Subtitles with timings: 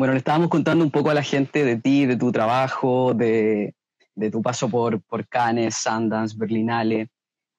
[0.00, 3.74] Bueno, le estábamos contando un poco a la gente de ti, de tu trabajo, de,
[4.32, 7.10] tu paso por, Cannes, Sundance, Berlinale,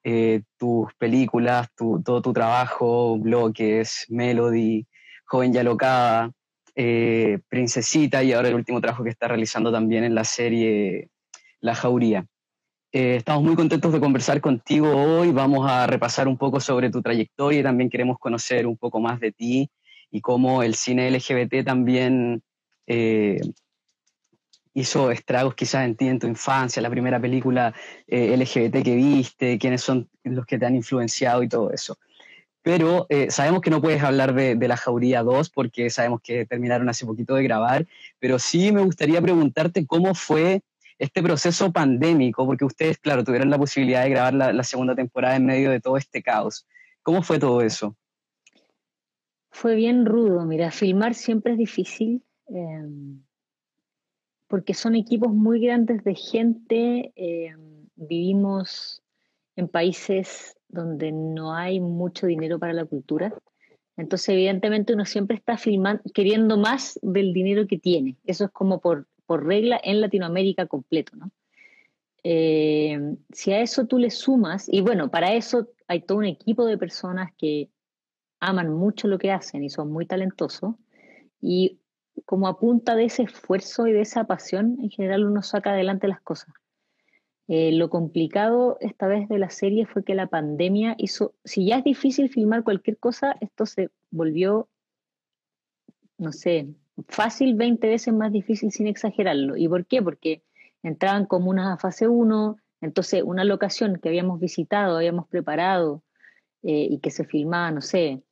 [0.02, 4.88] eh, tus películas, todo tu trabajo, bloques, Melody,
[5.24, 6.32] Joven y Alocada,
[6.74, 11.10] eh, Princesita y ahora el último trabajo que está realizando también en la serie
[11.60, 12.26] La Jauría.
[12.90, 15.30] Eh, estamos muy contentos de conversar contigo hoy.
[15.30, 19.20] Vamos a repasar un poco sobre tu trayectoria y también queremos conocer un poco más
[19.20, 19.70] de ti
[20.12, 22.44] y cómo el cine LGBT también
[24.74, 27.74] hizo estragos quizás en ti en tu infancia, la primera película
[28.06, 31.98] eh, LGBT que viste, quiénes son los que te han influenciado y todo eso.
[32.62, 36.88] Pero eh, sabemos que no puedes hablar de, La Jauría 2 porque sabemos que terminaron
[36.88, 37.86] hace poquito de grabar,
[38.20, 40.62] pero sí me gustaría preguntarte cómo fue
[40.98, 45.44] este proceso pandémico, porque ustedes, claro, tuvieron la posibilidad de grabar la, segunda temporada en
[45.44, 46.64] medio de todo este caos.
[47.02, 47.96] ¿Cómo fue todo eso?
[49.52, 52.24] Fue bien rudo, mira, filmar siempre es difícil.
[52.48, 52.88] Eh
[54.52, 57.10] porque son equipos muy grandes de gente.
[57.16, 57.56] Eh,
[57.96, 59.02] vivimos
[59.56, 63.32] en países donde no hay mucho dinero para la cultura.
[63.96, 68.18] Entonces, evidentemente, uno siempre está filmando, queriendo más del dinero que tiene.
[68.24, 71.30] Eso es como por, por regla en Latinoamérica completo, ¿no?
[72.22, 76.66] Eh, si a eso tú le sumas, y bueno, para eso hay todo un equipo
[76.66, 77.70] de personas que
[78.42, 80.74] aman mucho lo que hacen y son muy talentosos,
[81.40, 81.78] y
[82.26, 86.08] como a punta de ese esfuerzo y de esa pasión, en general uno saca adelante
[86.08, 86.52] las cosas.
[87.46, 91.78] Eh, lo complicado esta vez de la serie fue que la pandemia hizo, si ya
[91.78, 94.68] es difícil filmar cualquier cosa, esto se volvió,
[96.18, 96.68] no sé,
[97.08, 99.56] fácil 20 veces más difícil sin exagerarlo.
[99.56, 100.02] ¿Y por qué?
[100.02, 100.42] Porque
[100.82, 106.02] entraban comunas a fase 1, entonces una locación que habíamos visitado, habíamos preparado
[106.62, 108.22] eh, y que se filmaba, no sé,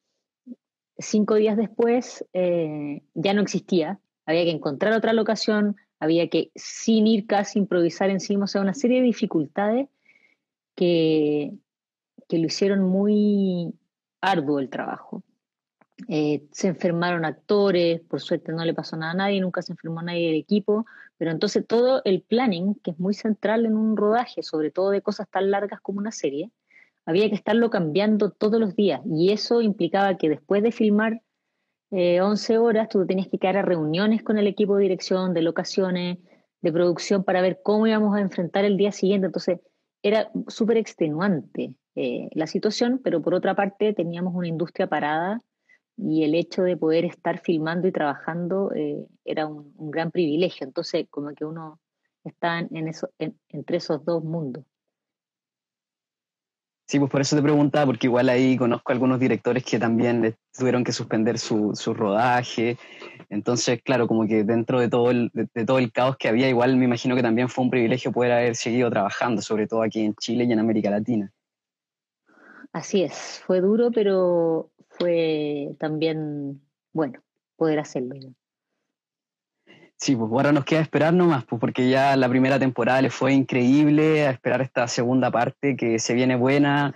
[1.00, 7.06] cinco días después eh, ya no existía, había que encontrar otra locación, había que, sin
[7.06, 9.88] ir casi, improvisar encima, o sea, una serie de dificultades
[10.74, 11.52] que,
[12.28, 13.74] que lo hicieron muy
[14.20, 15.22] arduo el trabajo.
[16.08, 20.00] Eh, se enfermaron actores, por suerte no le pasó nada a nadie, nunca se enfermó
[20.00, 20.86] nadie del equipo,
[21.18, 25.02] pero entonces todo el planning, que es muy central en un rodaje, sobre todo de
[25.02, 26.50] cosas tan largas como una serie,
[27.06, 31.22] había que estarlo cambiando todos los días y eso implicaba que después de filmar
[31.90, 35.42] 11 eh, horas tú tenías que quedar a reuniones con el equipo de dirección, de
[35.42, 36.18] locaciones,
[36.62, 39.26] de producción para ver cómo íbamos a enfrentar el día siguiente.
[39.26, 39.58] Entonces
[40.02, 45.40] era súper extenuante eh, la situación, pero por otra parte teníamos una industria parada
[45.96, 50.66] y el hecho de poder estar filmando y trabajando eh, era un, gran privilegio.
[50.66, 51.80] Entonces como que uno
[52.22, 54.64] está en eso, entre esos dos mundos.
[56.90, 60.82] Sí, pues por eso te preguntaba, porque igual ahí conozco algunos directores que también tuvieron
[60.82, 62.78] que suspender su, su, rodaje.
[63.28, 66.76] Entonces, claro, como que dentro de todo, el, de, todo el caos que había, igual
[66.76, 70.16] me imagino que también fue un privilegio poder haber seguido trabajando, sobre todo aquí en
[70.16, 71.30] Chile y en América Latina.
[72.72, 76.60] Así es, fue duro, pero fue también
[76.92, 77.22] bueno
[77.54, 78.16] poder hacerlo.
[80.02, 83.34] Sí, pues ahora nos queda esperar nomás, pues porque ya la primera temporada le fue
[83.34, 86.94] increíble, a esperar esta segunda parte que se viene buena.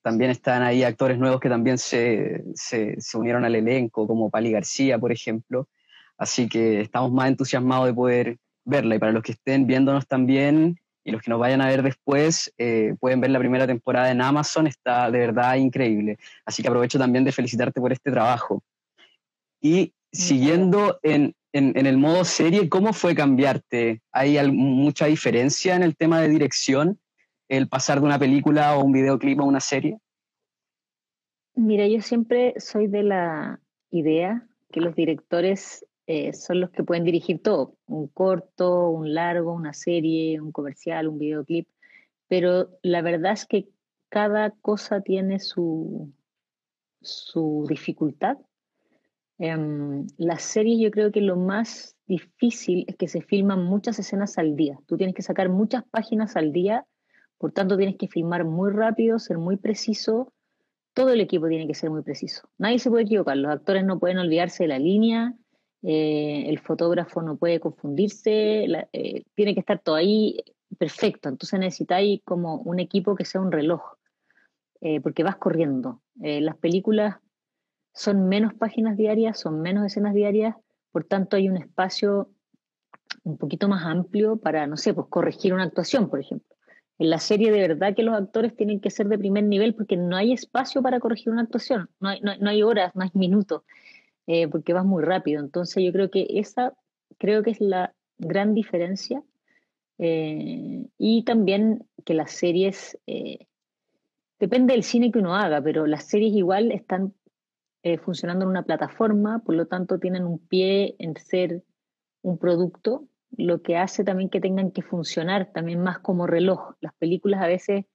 [0.00, 4.98] También están ahí actores nuevos que también se, se, unieron al elenco, como Pali García,
[4.98, 5.68] por ejemplo.
[6.16, 8.94] Así que estamos más entusiasmados de poder verla.
[8.94, 12.50] Y para los que estén viéndonos también y los que nos vayan a ver después,
[12.56, 16.16] eh, pueden ver la primera temporada en Amazon, está de verdad increíble.
[16.46, 18.62] Así que aprovecho también de felicitarte por este trabajo.
[19.60, 24.02] Y siguiendo en, en, el modo serie, ¿cómo fue cambiarte?
[24.12, 26.98] ¿Hay mucha diferencia en el tema de dirección,
[27.48, 29.98] el pasar de una película o un videoclip a una serie?
[31.54, 33.60] Mira, yo siempre soy de la
[33.90, 39.52] idea que los directores eh, son los que pueden dirigir todo, un corto, un largo,
[39.52, 41.68] una serie, un comercial, un videoclip,
[42.28, 43.68] pero la verdad es que
[44.08, 46.12] cada cosa tiene su,
[47.00, 48.38] su dificultad
[49.38, 54.36] Em, las series yo creo que lo más difícil es que se filman muchas escenas
[54.38, 54.78] al día.
[54.86, 56.86] Tú tienes que sacar muchas páginas al día,
[57.38, 60.32] por tanto tienes que filmar muy rápido, ser muy preciso.
[60.92, 62.48] Todo el equipo tiene que ser muy preciso.
[62.58, 63.36] Nadie se puede equivocar.
[63.36, 65.34] Los actores no pueden olvidarse de la línea,
[65.82, 70.42] eh, el fotógrafo no puede confundirse, eh, tiene que estar todo ahí
[70.76, 71.28] perfecto.
[71.28, 73.82] Entonces necesitáis como un equipo que sea un reloj,
[74.80, 76.02] eh, porque vas corriendo.
[76.20, 77.18] las películas
[77.92, 80.56] son menos páginas diarias, son menos escenas diarias,
[80.92, 82.30] por tanto hay un espacio
[83.24, 86.56] un poquito más amplio para, no sé, pues corregir una actuación, por ejemplo.
[86.98, 89.96] En la serie de verdad que los actores tienen que ser de primer nivel porque
[89.96, 93.62] no hay espacio para corregir una actuación, no hay, no, hay horas, no hay minutos.
[94.26, 95.40] eh, porque vas muy rápido.
[95.40, 96.74] Entonces yo creo que esa
[97.18, 99.22] creo que es la gran diferencia.
[99.98, 103.46] Eh, y también que las series, eh,
[104.38, 107.14] depende del cine que uno haga, pero las series igual están
[108.02, 111.62] funcionando en una plataforma, por lo tanto tienen un pie en ser
[112.22, 116.74] un producto, lo que hace también que tengan que funcionar también más como reloj.
[116.80, 117.86] Las películas a veces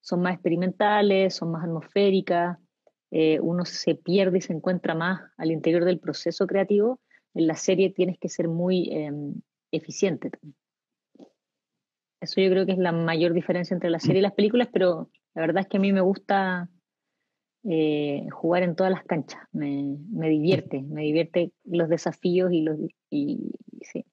[0.00, 2.58] son más experimentales, son más atmosféricas,
[3.10, 7.00] eh, uno se pierde y se encuentra más al interior del proceso creativo,
[7.34, 9.34] en la serie tienes que ser muy em,
[9.72, 10.30] eficiente
[12.20, 15.10] Eso yo creo que es la mayor diferencia entre la serie y las películas, pero
[15.34, 16.68] la verdad es que a mí me gusta
[17.68, 19.98] eh, jugar en todas las canchas, me,
[20.28, 22.78] divierte, me divierte los desafíos y los...
[23.10, 23.52] Y,
[23.82, 24.04] sí.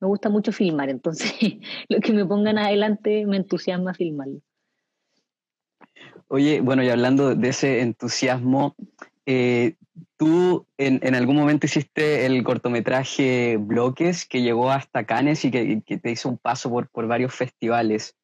[0.00, 1.32] Me gusta mucho filmar, entonces
[1.88, 4.40] lo que me pongan adelante me entusiasma filmarlo.
[6.28, 8.74] Oye, bueno, y hablando de ese entusiasmo,
[9.26, 9.74] eh,
[10.16, 16.10] tú en, algún momento hiciste el cortometraje Bloques que llegó hasta Cannes y que, te
[16.10, 18.16] hizo un paso por, por, varios festivales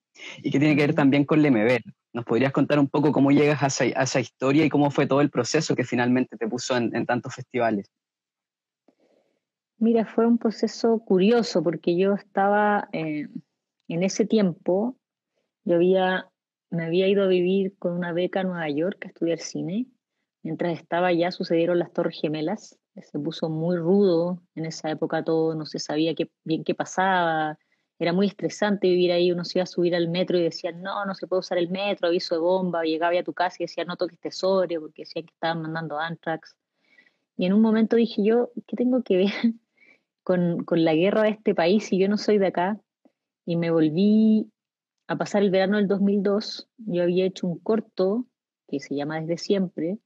[0.42, 1.82] y que tiene que ver también con Lemebel.
[2.12, 5.30] ¿Nos podrías contar un poco cómo llegas a esa, historia y cómo fue todo el
[5.30, 7.90] proceso que finalmente te puso en, tantos festivales?
[9.78, 13.28] Mira, fue un proceso curioso porque yo estaba eh,
[13.88, 14.96] en ese tiempo,
[15.64, 16.30] yo había
[16.70, 19.86] me había ido a vivir con una beca a Nueva York a estudiar cine.
[20.42, 22.78] Mientras estaba allá sucedieron las Torres Gemelas.
[22.94, 27.58] Se puso muy rudo en esa época todo, no se sabía qué, bien qué pasaba.
[27.98, 31.04] Era muy estresante vivir ahí, uno se iba a subir al metro y decía, no,
[31.06, 32.84] no se puede usar el metro, aviso de bomba.
[32.84, 36.56] Llegaba a tu casa y decía, no toques tesorio, porque decían que estaban mandando Antrax.
[37.36, 39.30] Y en un momento dije yo, ¿qué tengo que ver
[40.22, 42.80] con, con la guerra de este país si yo no soy de acá?
[43.46, 44.50] Y me volví
[45.06, 48.26] a pasar el verano del 2002, yo había hecho un corto
[48.68, 49.98] que se llama Desde Siempre,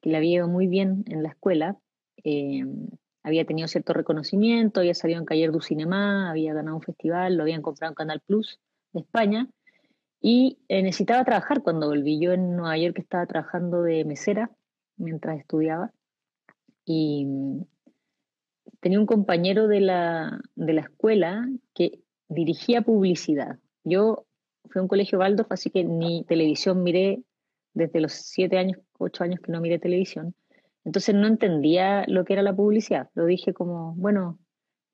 [0.00, 1.76] que le había ido muy bien en la escuela.
[2.22, 2.64] Eh,
[3.24, 7.42] había tenido cierto reconocimiento, había salido en Cayer du Cinema, había ganado un festival, lo
[7.42, 8.60] habían comprado en Canal Plus
[8.92, 9.48] de España.
[10.20, 12.20] Y eh, necesitaba trabajar cuando volví.
[12.20, 14.50] Yo en Nueva York estaba trabajando de mesera
[14.96, 15.90] mientras estudiaba.
[16.84, 17.64] Y mm,
[18.80, 23.58] tenía un compañero de la, de la escuela que dirigía publicidad.
[23.84, 24.26] Yo
[24.70, 27.22] fue un colegio Waldorf, así que ni televisión miré
[27.72, 30.34] desde los siete años, ocho años que no miré televisión.
[30.84, 33.10] Entonces no entendía lo que era la publicidad.
[33.14, 34.38] Lo dije como, bueno,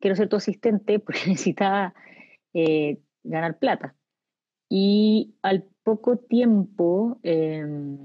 [0.00, 1.94] quiero ser tu asistente porque necesitaba
[2.54, 3.94] eh, ganar plata.
[4.68, 7.98] Y al poco tiempo em,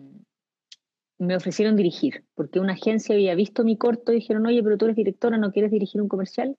[1.19, 4.85] me ofrecieron dirigir, porque una agencia había visto mi corto y dijeron, oye, pero tú
[4.85, 6.57] eres directora, ¿no quieres dirigir un comercial?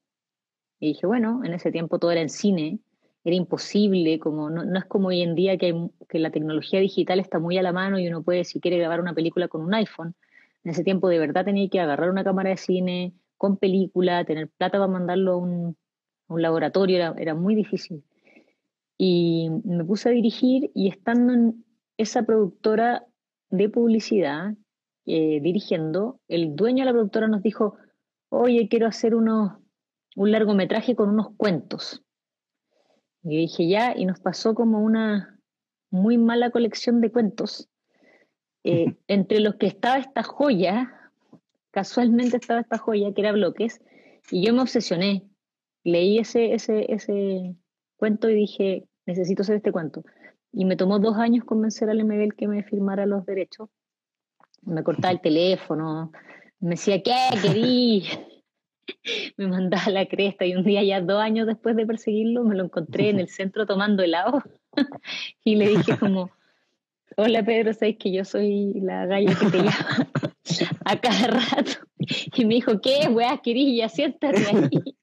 [0.78, 2.78] Y dije, bueno, en ese tiempo todo era en cine,
[3.25, 7.19] era imposible, como no, no, es como hoy en día que, que la tecnología digital
[7.19, 9.75] está muy a la mano y uno puede, si quiere grabar una película con un
[9.75, 10.14] iPhone,
[10.66, 14.48] en ese tiempo de verdad tenía que agarrar una cámara de cine con película, tener
[14.48, 15.76] plata para mandarlo a un,
[16.28, 18.02] laboratorio, era, muy difícil.
[18.98, 21.64] Y me puse a dirigir y estando en
[21.98, 23.06] esa productora
[23.48, 24.54] de publicidad,
[25.04, 27.76] eh, dirigiendo, el dueño de la productora nos dijo,
[28.28, 29.52] oye, quiero hacer unos,
[30.16, 32.02] un largometraje con unos cuentos.
[33.22, 35.38] Y dije ya, y nos pasó como una
[35.90, 37.68] muy mala colección de cuentos,
[38.68, 41.12] eh, entre los que estaba esta joya,
[41.70, 43.80] casualmente estaba esta joya que era Bloques,
[44.30, 45.23] y yo me obsesioné.
[45.85, 47.54] Leí ese, ese, ese
[47.96, 50.02] cuento y dije, necesito hacer este cuento.
[50.52, 53.68] Y me tomó dos años convencer al MBL que me firmara los derechos.
[54.62, 56.11] Me cortaba el teléfono,
[56.58, 58.04] me decía, ¿qué querí?
[59.37, 62.64] me mandaba la cresta y un día ya dos años después de perseguirlo me lo
[62.64, 64.42] encontré en el centro tomando helado
[65.44, 66.30] y le dije como,
[67.16, 70.10] hola Pedro, sabes que yo soy la galla que te llama
[70.84, 71.72] a cada rato?
[71.98, 73.08] Y me dijo, ¿qué?
[73.08, 74.96] Weá, querilla, siéntate ahí.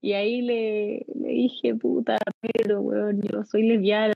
[0.00, 4.14] Y ahí le, le dije, puta, Pedro, weón, yo soy lesbiana,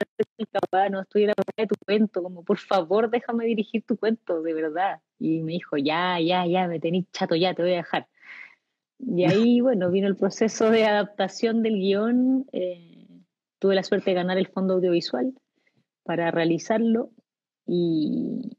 [0.91, 5.01] no estoy enamorada de tu cuento, como por favor déjame dirigir tu cuento, de verdad.
[5.19, 8.07] Y me dijo, ya, ya, ya, me tenéis chato, ya, te voy a dejar.
[8.99, 12.47] Y ahí, bueno, vino el proceso de adaptación del guion.
[12.53, 13.07] Eh,
[13.59, 15.35] tuve la suerte de ganar el fondo audiovisual
[16.05, 17.11] para realizarlo.
[17.67, 18.57] Y,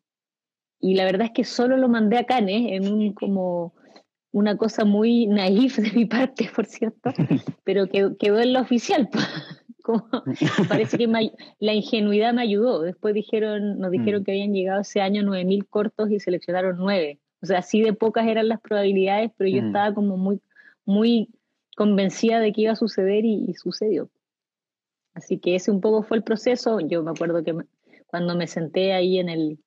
[0.79, 3.73] y la verdad es que solo lo mandé a Cannes en un como
[4.31, 7.11] una cosa muy naif de mi parte, por cierto,
[7.63, 9.09] pero que, quedó en la oficial.
[10.69, 11.07] parece que
[11.59, 12.81] la ingenuidad me ayudó.
[12.81, 14.25] Después dijeron, nos dijeron mm.
[14.25, 17.19] que habían llegado ese año 9.000 cortos y seleccionaron 9.
[17.41, 19.67] O sea, así de pocas eran las probabilidades, pero yo mm.
[19.67, 20.41] estaba como muy,
[20.85, 21.29] muy
[21.75, 24.09] convencida de que iba a suceder y, sucedió.
[25.13, 26.79] Así que ese un poco fue el proceso.
[26.79, 27.55] Yo me acuerdo que
[28.07, 29.59] cuando me senté ahí en el,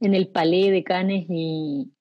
[0.00, 1.92] en el palé de Canes y,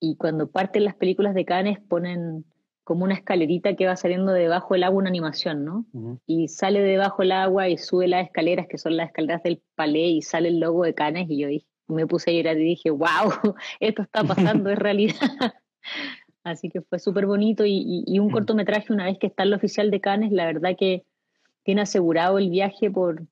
[0.00, 2.44] y cuando parten las películas de Cannes ponen
[2.90, 5.86] como una escalerita que va saliendo debajo del agua una animación, ¿no?
[6.26, 10.16] Y sale debajo el agua y sube las escaleras, que son las escaleras del palais,
[10.16, 11.48] y sale el logo de Cannes, y yo
[11.86, 13.04] me puse a llorar y dije, wow,
[13.80, 15.14] esto está pasando, es realidad.
[16.42, 19.54] Así que fue súper bonito y, y, un cortometraje, una vez que está en el
[19.54, 21.04] oficial de Cannes, la verdad que
[21.70, 23.28] tiene asegurado el viaje por,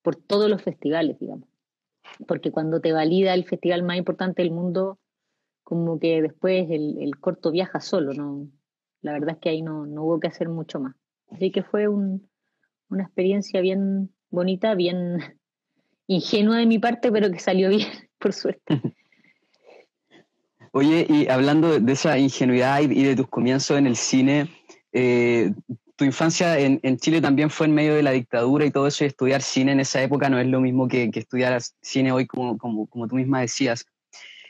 [0.00, 1.46] por todos los festivales, digamos.
[2.26, 4.98] Porque cuando te valida el festival más importante del mundo,
[5.62, 8.48] como que después el, el corto viaja solo, ¿no?
[9.02, 10.96] la verdad es que ahí no, no hubo que hacer mucho más.
[11.30, 12.26] Así que fue un,
[12.88, 15.18] una experiencia bien bonita, bien
[16.06, 18.80] ingenua de mi parte, pero que salió bien, por suerte.
[20.72, 24.48] Oye, y hablando de esa ingenuidad y de tus comienzos en el cine,
[24.94, 25.52] eh,
[25.96, 29.04] tu infancia en, en, Chile también fue en medio de la dictadura y todo eso,
[29.04, 32.26] y estudiar cine en esa época no es lo mismo que, que estudiar cine hoy,
[32.26, 33.86] como, como, como, tú misma decías.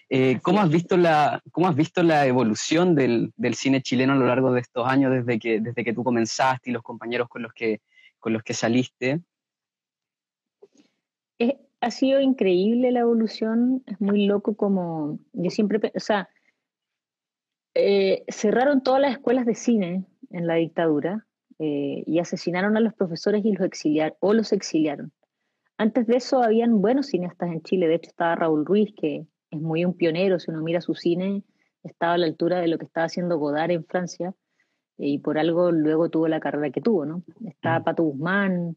[0.08, 4.16] Eh, ¿cómo, has visto la, ¿Cómo has visto la evolución del, del, cine chileno a
[4.16, 7.42] lo largo de estos años, desde que, desde que tú comenzaste y los compañeros con
[7.42, 7.80] los que,
[8.18, 9.20] con los que saliste?
[11.80, 16.28] ha sido increíble la evolución, es muy loco como yo siempre, o sea,
[17.74, 21.26] eh, cerraron todas las escuelas de cine en la dictadura
[21.64, 25.12] eh, y asesinaron a los profesores y los exiliaron, o los exiliaron.
[25.78, 29.60] Antes de eso habían buenos cineastas en Chile, de hecho estaba Raúl Ruiz, que es
[29.60, 31.44] muy un pionero, si uno mira su cine,
[31.84, 34.34] estaba a la altura de lo que estaba haciendo Godard en Francia,
[34.98, 37.22] y por algo luego tuvo la carrera que tuvo, ¿no?
[37.46, 37.84] Estaba mm.
[37.84, 38.76] Pato Guzmán,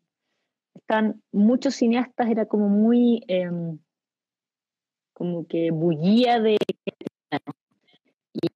[0.75, 3.79] están muchos cineastas, era como muy, em,
[5.13, 6.57] como que bullía de...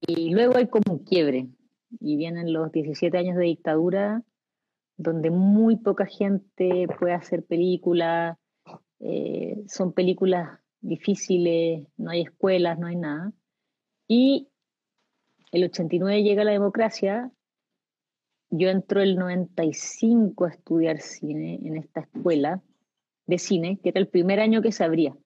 [0.06, 1.48] Y, luego hay como un quiebre,
[1.98, 4.22] y vienen los 17 años de dictadura,
[4.96, 8.36] donde muy poca gente puede hacer películas,
[9.00, 13.32] eh, son películas difíciles, no hay escuelas, no hay nada.
[14.06, 14.48] Y
[15.52, 17.30] el 89 llega la democracia,
[18.50, 22.62] yo entro el 95 a estudiar cine en esta escuela
[23.26, 25.16] de cine, que era el primer año que se abría.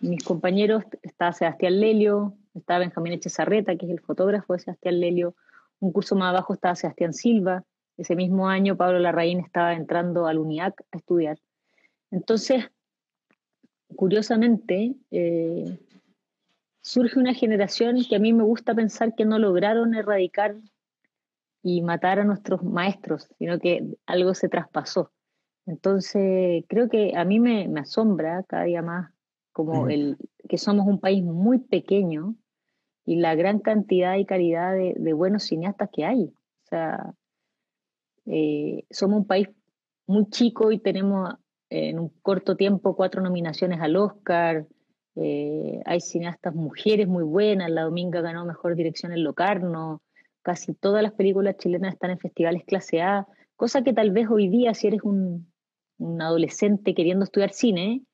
[0.00, 5.34] Mis compañeros, estaba Sebastián Lelio, estaba Benjamín Echezarreta, que es el fotógrafo de Sebastián Lelio,
[5.80, 7.64] un curso más abajo estaba Sebastián Silva,
[7.96, 11.38] ese mismo año Pablo Larraín estaba entrando al UNIAC a estudiar.
[12.10, 12.70] Entonces,
[13.94, 15.78] curiosamente, eh,
[16.80, 20.56] surge una generación que a mí me gusta pensar que no lograron erradicar
[21.62, 25.12] y matar a nuestros maestros, sino que algo se traspasó.
[25.66, 29.12] Entonces, creo que a mí me, me asombra cada día más
[29.52, 30.16] como el,
[30.48, 32.34] que somos un país muy pequeño
[33.10, 36.26] y la gran cantidad y calidad de, buenos cineastas que hay.
[36.26, 37.12] O sea,
[38.26, 39.48] eh, somos un país
[40.06, 41.34] muy chico y tenemos
[41.70, 44.64] en un corto tiempo cuatro nominaciones al Oscar.
[45.16, 47.68] Eh, hay cineastas mujeres muy buenas.
[47.68, 50.02] La Dominga ganó Mejor Dirección en Locarno.
[50.42, 53.26] Casi todas las películas chilenas están en festivales clase A,
[53.56, 55.50] cosa que tal vez hoy día, si eres un
[56.20, 58.04] adolescente queriendo estudiar cine,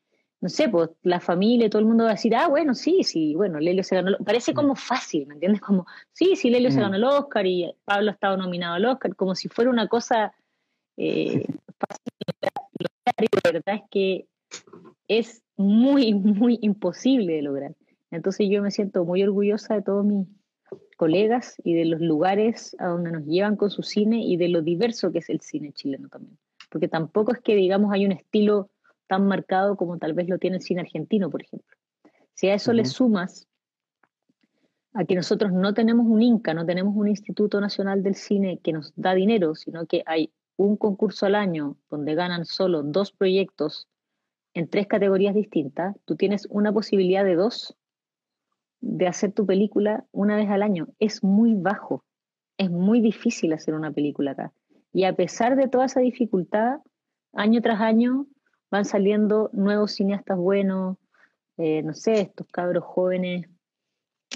[0.40, 3.34] no sé, pues la familia, todo el mundo va a decir, ah, bueno, sí, sí,
[3.34, 4.16] bueno, Lelio se ganó.
[4.24, 5.60] Parece como fácil, ¿me entiendes?
[5.60, 6.82] Como, sí, sí, Lelio se mm.
[6.82, 10.34] ganó el Oscar y Pablo ha estado nominado al Oscar, como si fuera una cosa
[10.96, 11.46] eh,
[11.78, 12.12] fácil
[13.18, 14.26] la verdad es que
[15.08, 17.74] es muy, muy imposible de lograr.
[18.10, 20.26] Entonces yo me siento muy orgullosa de todos mis
[20.96, 24.62] colegas y de los lugares a donde nos llevan con su cine y de lo
[24.62, 26.38] diverso que es el cine chileno también.
[26.70, 28.70] Porque tampoco es que, digamos, hay un estilo
[29.06, 31.76] tan marcado como tal vez lo tiene el cine argentino, por ejemplo.
[32.34, 33.48] Si a eso le sumas
[34.92, 38.72] a que nosotros no tenemos un INCA, no tenemos un Instituto Nacional del Cine que
[38.72, 43.88] nos da dinero, sino que hay un concurso al año donde ganan solo dos proyectos
[44.54, 47.76] en tres categorías distintas, tú tienes una posibilidad de dos
[48.80, 50.88] de hacer tu película una vez al año.
[50.98, 52.04] Es muy bajo,
[52.56, 54.52] es muy difícil hacer una película acá.
[54.94, 56.78] Y a pesar de toda esa dificultad,
[57.34, 58.26] año tras año
[58.70, 60.96] van saliendo nuevos cineastas buenos,
[61.56, 63.48] eh, no sé, estos cabros jóvenes,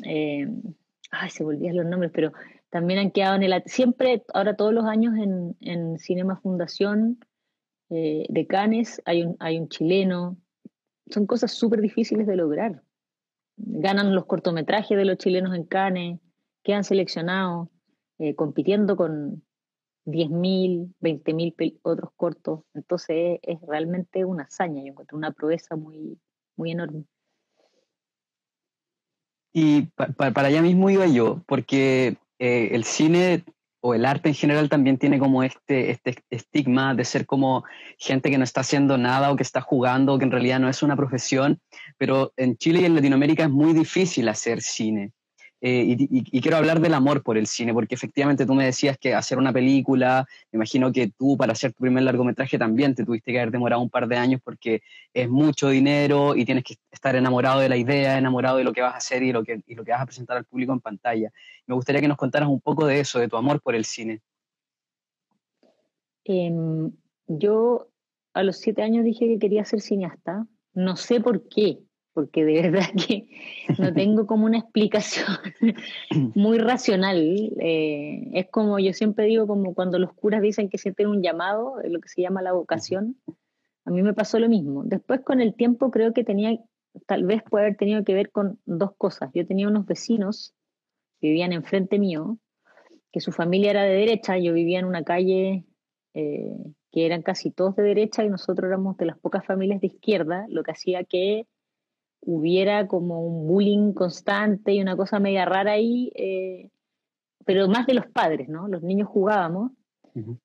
[0.05, 0.49] eh,
[1.11, 2.33] ay, se volvían los nombres, pero
[2.71, 3.63] también han quedado en el...
[3.67, 7.19] Siempre, ahora todos los años en, en Cinema Fundación
[7.91, 10.37] eh, de Cannes hay un, hay un chileno.
[11.11, 12.83] Son cosas súper difíciles de lograr.
[13.57, 16.21] Ganan los cortometrajes de los chilenos en Cannes,
[16.63, 17.69] quedan seleccionados,
[18.19, 19.43] eh, compitiendo con
[20.07, 22.61] 10.000, 20.000 otros cortos.
[22.75, 26.19] Entonces es, realmente una hazaña, yo encuentro una proeza muy,
[26.57, 27.05] muy enorme.
[29.53, 29.83] Y
[30.17, 33.45] para allá mismo iba yo, porque eh, el cine
[33.81, 37.65] o el arte en general también tiene como este, este estigma de ser como
[37.99, 40.69] gente que no está haciendo nada o que está jugando, o que en realidad no
[40.69, 41.61] es una profesión,
[41.97, 45.13] pero en Chile y en Latinoamérica es muy difícil hacer cine.
[45.63, 49.15] Eh, y, quiero hablar del amor por el cine, porque efectivamente tú me decías que
[49.15, 53.31] hacer una película, me imagino que tú para hacer tu primer largometraje también te tuviste
[53.31, 57.15] que haber demorado un par de años porque es mucho dinero y tienes que estar
[57.15, 59.75] enamorado de la idea, enamorado de lo que vas a hacer y lo que, y
[59.75, 61.31] lo que vas a presentar al público en pantalla.
[61.67, 64.23] Me gustaría que nos contaras un poco de eso, de tu amor por el cine.
[66.25, 66.91] Em,
[67.27, 67.89] yo
[68.33, 70.47] a los siete años dije que quería ser cineasta.
[70.73, 71.81] No sé por qué,
[72.13, 73.27] porque de verdad que
[73.79, 75.27] no tengo como una explicación
[76.35, 77.19] muy racional.
[77.61, 81.77] Eh, es como yo siempre digo, como cuando los curas dicen que sienten un llamado,
[81.85, 83.17] lo que se llama la vocación.
[83.85, 84.83] A mí me pasó lo mismo.
[84.85, 86.59] Después con el tiempo creo que tenía,
[87.07, 89.31] tal vez puede haber tenido que ver con dos cosas.
[89.35, 90.55] Yo tenía unos vecinos
[91.21, 92.39] que vivían enfrente mío,
[93.13, 95.65] que su familia era de derecha, yo vivía en una calle
[96.15, 96.57] eh,
[96.93, 100.47] que eran casi todos de derecha y nosotros éramos de las pocas familias de izquierda,
[100.49, 101.47] lo que hacía que
[102.21, 106.71] hubiera como un bullying constante y una cosa media rara ahí, eh,
[107.45, 108.69] pero más de los padres, ¿no?
[108.69, 109.73] Los niños jugábamos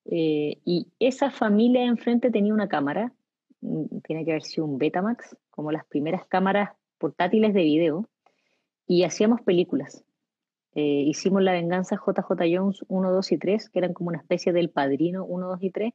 [0.04, 3.12] eh, y esa familia enfrente tenía una cámara,
[3.60, 8.08] mm, tiene que haber sido un Betamax, como las primeras cámaras portátiles de video,
[8.86, 10.04] y hacíamos películas.
[10.74, 14.52] Eh, hicimos La Venganza JJ Jones 1, 2 y 3, que eran como una especie
[14.52, 15.94] del padrino 1, 2 y 3.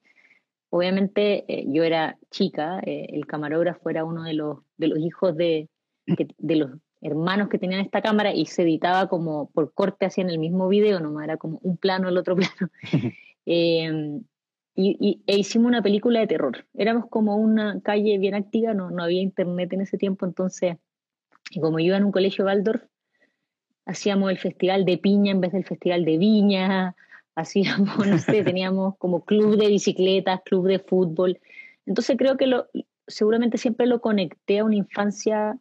[0.74, 5.36] Obviamente eh, yo era chica, eh, el camarógrafo era uno de los, de los hijos
[5.36, 5.68] de,
[6.06, 10.30] de los hermanos que tenían esta cámara y se editaba como por corte así en
[10.30, 12.72] el mismo video, nomás era como un plano, el otro plano.
[13.46, 14.24] Em,
[14.76, 16.66] y, e hicimos una película de terror.
[16.76, 20.78] Éramos como una calle bien activa, no, no había internet en ese tiempo, entonces,
[21.50, 22.84] y como yo iba en un colegio Waldorf,
[23.86, 26.96] hacíamos el festival de piña en vez del festival de viña,
[27.36, 31.40] hacíamos, no sé, teníamos como club de bicicletas, club de fútbol.
[31.86, 32.68] Entonces creo que lo,
[33.08, 35.58] seguramente siempre lo conecté a una infancia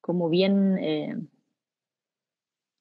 [0.00, 1.16] como bien eh,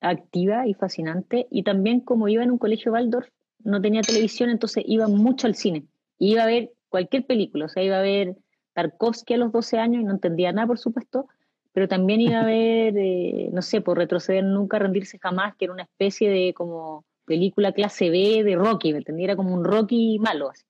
[0.02, 1.48] activa y fascinante.
[1.50, 3.30] Y también como iba en un colegio Waldorf,
[3.64, 5.86] no tenía televisión, entonces iba mucho al cine.
[6.20, 8.36] Iba a ver cualquier película, o sea, iba a ver
[8.74, 11.28] Tarkovsky a los 12 años y no entendía nada, por supuesto,
[11.72, 15.74] pero también iba a ver, eh, no sé, por retroceder nunca, rendirse jamás, que era
[15.74, 19.26] una especie de como película clase B de Rocky, ¿me entendía?
[19.26, 20.50] Era como un Rocky malo.
[20.50, 20.64] Así.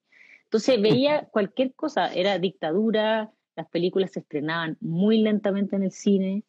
[0.44, 6.44] Entonces veía cualquier cosa, era dictadura, las películas se estrenaban muy lentamente en el cine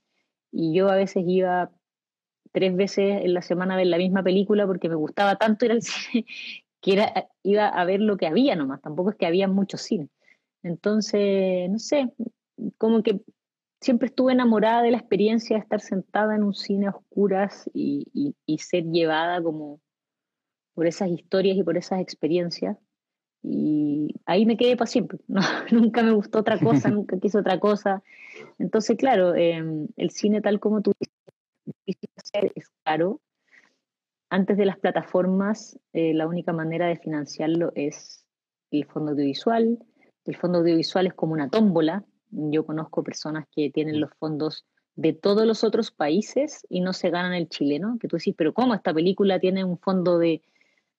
[0.52, 1.72] y yo a veces iba
[2.52, 5.72] tres veces en la semana a ver la misma película porque me gustaba tanto ir
[5.72, 6.26] al cine
[6.82, 10.10] que era, iba a ver lo que había nomás, tampoco es que había muchos cines.
[10.62, 12.12] Entonces, no sé,
[12.78, 13.22] como que
[13.82, 18.36] siempre estuve enamorada de la experiencia de estar sentada en un cine a oscuras y,
[18.60, 19.80] ser llevada como
[20.76, 22.78] por esas historias y por esas experiencias.
[23.42, 25.20] Y ahí me quedé para siempre.
[25.72, 28.04] nunca me gustó otra cosa, nunca quise otra cosa.
[28.60, 30.92] Entonces, claro, em, el cine tal como tú
[31.88, 32.12] dices,
[32.56, 33.22] es caro.
[34.30, 38.26] Antes de las plataformas, eh, la única manera de financiarlo es
[38.72, 39.80] el fondo audiovisual.
[40.26, 45.14] El fondo audiovisual es como una tómbola, yo conozco personas que tienen los fondos de
[45.14, 48.74] todos los otros países y no se ganan el chileno, que tú decís, pero ¿cómo
[48.74, 50.42] esta película tiene un fondo de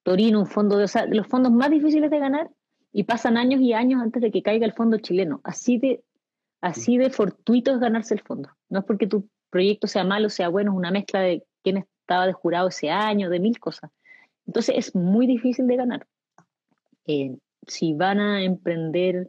[0.07, 2.49] Torino, un fondo de, o los fondos más difíciles de ganar
[2.92, 5.40] y pasan años y años antes de que caiga el fondo chileno.
[5.42, 6.05] Así de,
[6.61, 8.49] así de fortuito es ganarse el fondo.
[8.69, 12.25] No es porque tu proyecto sea malo, sea bueno, es una mezcla de quién estaba
[12.25, 13.90] de jurado ese año, de mil cosas.
[14.47, 16.07] Entonces es muy difícil de ganar.
[17.09, 19.29] Eh, si van a emprender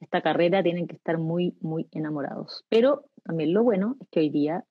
[0.00, 2.64] esta carrera tienen que estar muy, muy enamorados.
[2.70, 4.64] Pero también lo bueno es que hoy día,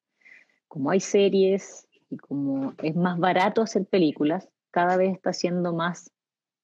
[0.67, 6.11] como hay series y como es más barato hacer películas, cada vez está siendo más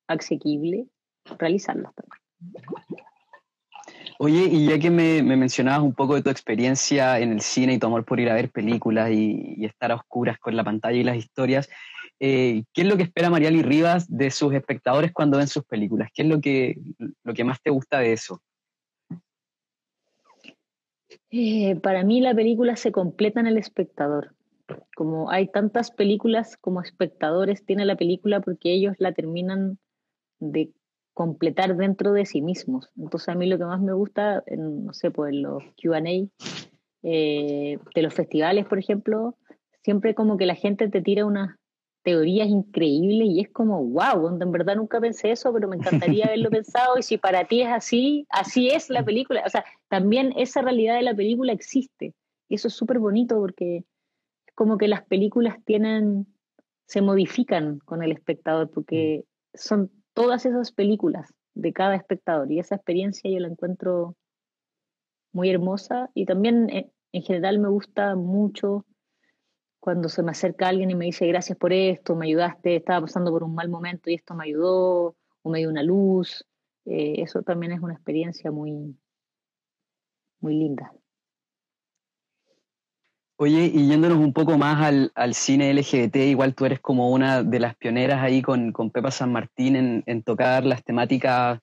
[0.07, 0.87] asequible
[1.37, 2.19] realizarlas también.
[4.17, 7.79] Oye, y ya que me, mencionabas un poco de tu experiencia en el cine y
[7.79, 11.03] tu amor por ir a ver películas y, estar a oscuras con la pantalla y
[11.03, 11.69] las historias,
[12.19, 16.09] eh, ¿qué es lo que espera Mariali Rivas de sus espectadores cuando ven sus películas?
[16.13, 16.77] ¿Qué es lo que,
[17.23, 18.41] lo que más te gusta de eso?
[21.29, 24.35] Eh, para mí la película se completa en el espectador.
[24.95, 29.77] Como hay tantas películas como espectadores tiene la película porque ellos la terminan
[30.39, 30.71] de
[31.13, 32.89] completar dentro de sí mismos.
[32.97, 36.01] Entonces a mí lo que más me gusta, no sé, pues en los QA
[37.03, 39.35] eh, de los festivales, por ejemplo,
[39.83, 41.55] siempre como que la gente te tira unas
[42.03, 46.25] teorías increíbles y es como, wow, donde en verdad nunca pensé eso, pero me encantaría
[46.27, 49.43] haberlo pensado y si para ti es así, así es la película.
[49.45, 52.13] O sea, también esa realidad de la película existe.
[52.47, 53.83] Y eso es súper bonito porque
[54.59, 56.27] como que las películas tienen,
[56.85, 62.75] se modifican con el espectador porque son todas esas películas de cada espectador y esa
[62.75, 64.17] experiencia yo la encuentro
[65.31, 68.85] muy hermosa y también eh, en general me gusta mucho
[69.79, 73.31] cuando se me acerca alguien y me dice gracias por esto, me ayudaste, estaba pasando
[73.31, 76.45] por un mal momento y esto me ayudó, o me dio una luz.
[76.83, 78.93] Eh, eso también es una experiencia muy,
[80.41, 80.91] muy linda.
[83.41, 87.41] Oye, y yéndonos un poco más al, al, cine LGBT, igual tú eres como una
[87.41, 91.57] de las pioneras ahí con, con Pepa San Martín en, en, tocar las temáticas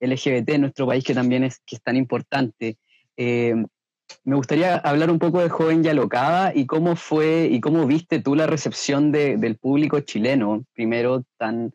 [0.00, 2.78] LGBT en nuestro país, que también es, que es tan importante.
[3.16, 3.54] Eh,
[4.24, 8.18] me gustaría hablar un poco de Joven y Alocada y cómo fue y cómo viste
[8.18, 11.72] tú la recepción de, del público chileno, primero tan,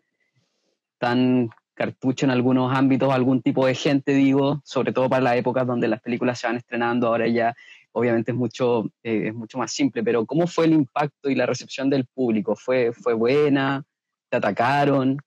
[0.98, 5.66] tan cartucho en algunos ámbitos, algún tipo de gente, digo, sobre todo para las épocas
[5.66, 7.56] donde las películas se van estrenando, ahora ya
[7.96, 11.46] obviamente es mucho, eh, es mucho más simple, pero ¿cómo fue el impacto y la
[11.46, 12.56] recepción del público?
[12.56, 13.84] ¿Fue, fue buena?
[14.30, 15.18] ¿Te atacaron?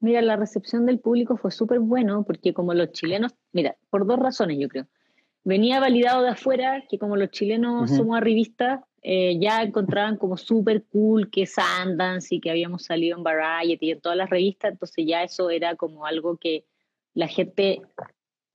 [0.00, 4.18] Mira, la recepción del público fue súper bueno porque como los chilenos, mira, por dos
[4.18, 4.86] razones yo creo
[5.46, 10.82] venía validado de afuera que como los chilenos somos arribistas, eh, ya encontraban como súper
[10.86, 15.04] cool que Sundance y que habíamos salido en Variety y en todas las revistas, entonces
[15.06, 16.64] ya eso era como algo que
[17.14, 17.80] la gente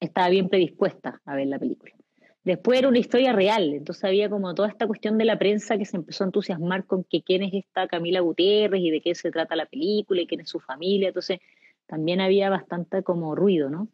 [0.02, 1.94] estaba bien predispuesta a ver la película.
[2.44, 5.86] Después era una historia real, entonces había como toda esta cuestión de la prensa que
[5.86, 9.32] se empezó a entusiasmar con que quién es esta Camila Gutiérrez y de qué se
[9.32, 11.40] trata la película y quién es su familia, entonces
[11.86, 13.90] también había bastante como ruido, ¿no?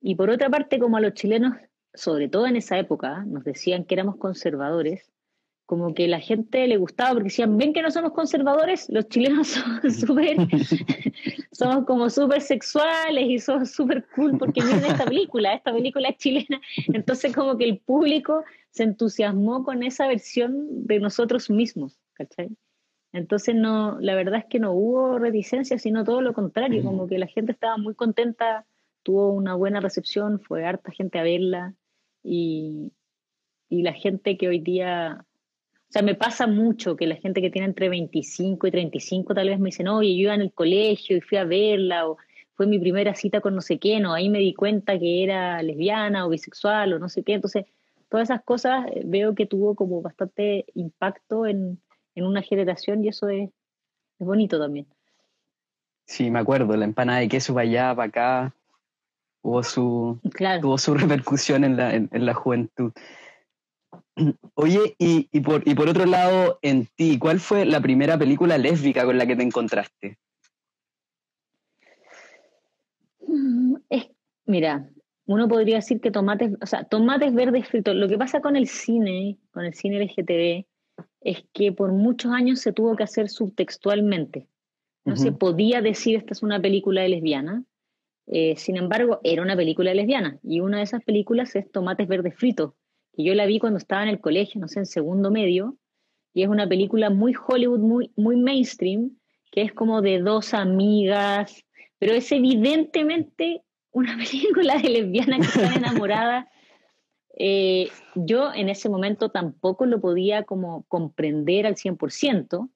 [0.00, 1.54] Y por otra parte, como a los chilenos
[1.94, 5.11] sobre todo en esa época, nos decían que éramos conservadores,
[5.66, 9.48] como que la gente le gustaba porque decían, ven que no somos conservadores, los chilenos
[9.48, 9.80] son
[11.52, 16.16] somos como súper sexuales y somos súper cool porque miren esta película, esta película es
[16.18, 16.60] chilena.
[16.92, 22.50] Entonces como que el público se entusiasmó con esa versión de nosotros mismos, ¿cachai?
[23.12, 27.18] Entonces no, la verdad es que no hubo reticencia, sino todo lo contrario, como que
[27.18, 28.66] la gente estaba muy contenta,
[29.02, 31.74] tuvo una buena recepción, fue harta gente a verla,
[32.22, 32.92] y,
[33.68, 35.26] y la gente que hoy día,
[35.92, 39.50] o sea, me pasa mucho que la gente que tiene entre 25 y 35 tal
[39.50, 42.16] vez me dicen, oye, yo iba en el colegio y fui a verla, o
[42.54, 45.62] fue mi primera cita con no sé quién, o ahí me di cuenta que era
[45.62, 47.34] lesbiana o bisexual o no sé qué.
[47.34, 47.66] Entonces,
[48.08, 51.78] todas esas cosas eh, veo que tuvo como bastante impacto en,
[52.14, 54.86] en una generación y eso es, es bonito también.
[56.06, 58.54] Sí, me acuerdo, la empanada de queso para allá, para acá
[59.42, 60.18] hubo su,
[60.62, 62.92] tuvo su repercusión en la, en, la juventud.
[64.54, 68.58] Oye, y, y, por, y por otro lado, en ti, ¿cuál fue la primera película
[68.58, 70.18] lésbica con la que te encontraste?
[73.26, 74.08] Mm, es,
[74.44, 74.90] mira,
[75.26, 77.94] uno podría decir que tomates, o sea, tomates verdes fritos.
[77.94, 80.66] Lo que pasa con el cine, con el cine LGTB,
[81.22, 84.48] es que por muchos años se tuvo que hacer subtextualmente.
[85.04, 87.64] No se podía decir esta es una película de lesbiana,
[88.26, 92.34] eh, sin embargo, era una película lesbiana y una de esas películas es Tomates Verdes
[92.36, 92.74] Fritos,
[93.12, 95.76] que yo la vi cuando estaba en el colegio, no sé, en segundo medio,
[96.34, 99.18] y es una película muy Hollywood, muy, muy mainstream,
[99.50, 101.64] que es como de dos amigas,
[101.98, 106.46] pero es evidentemente una película de lesbiana que están enamoradas.
[107.38, 112.70] Eh, yo en ese momento tampoco lo podía como comprender al 100%,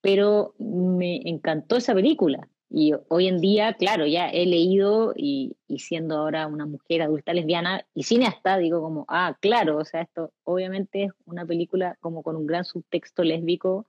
[0.00, 2.48] pero me encantó esa película.
[2.72, 7.84] Y hoy en día, claro, ya he leído y, siendo ahora una mujer adulta lesbiana
[7.94, 12.36] y cineasta, digo como, ah, claro, o sea, esto obviamente es una película como con
[12.36, 13.86] un gran subtexto lésbico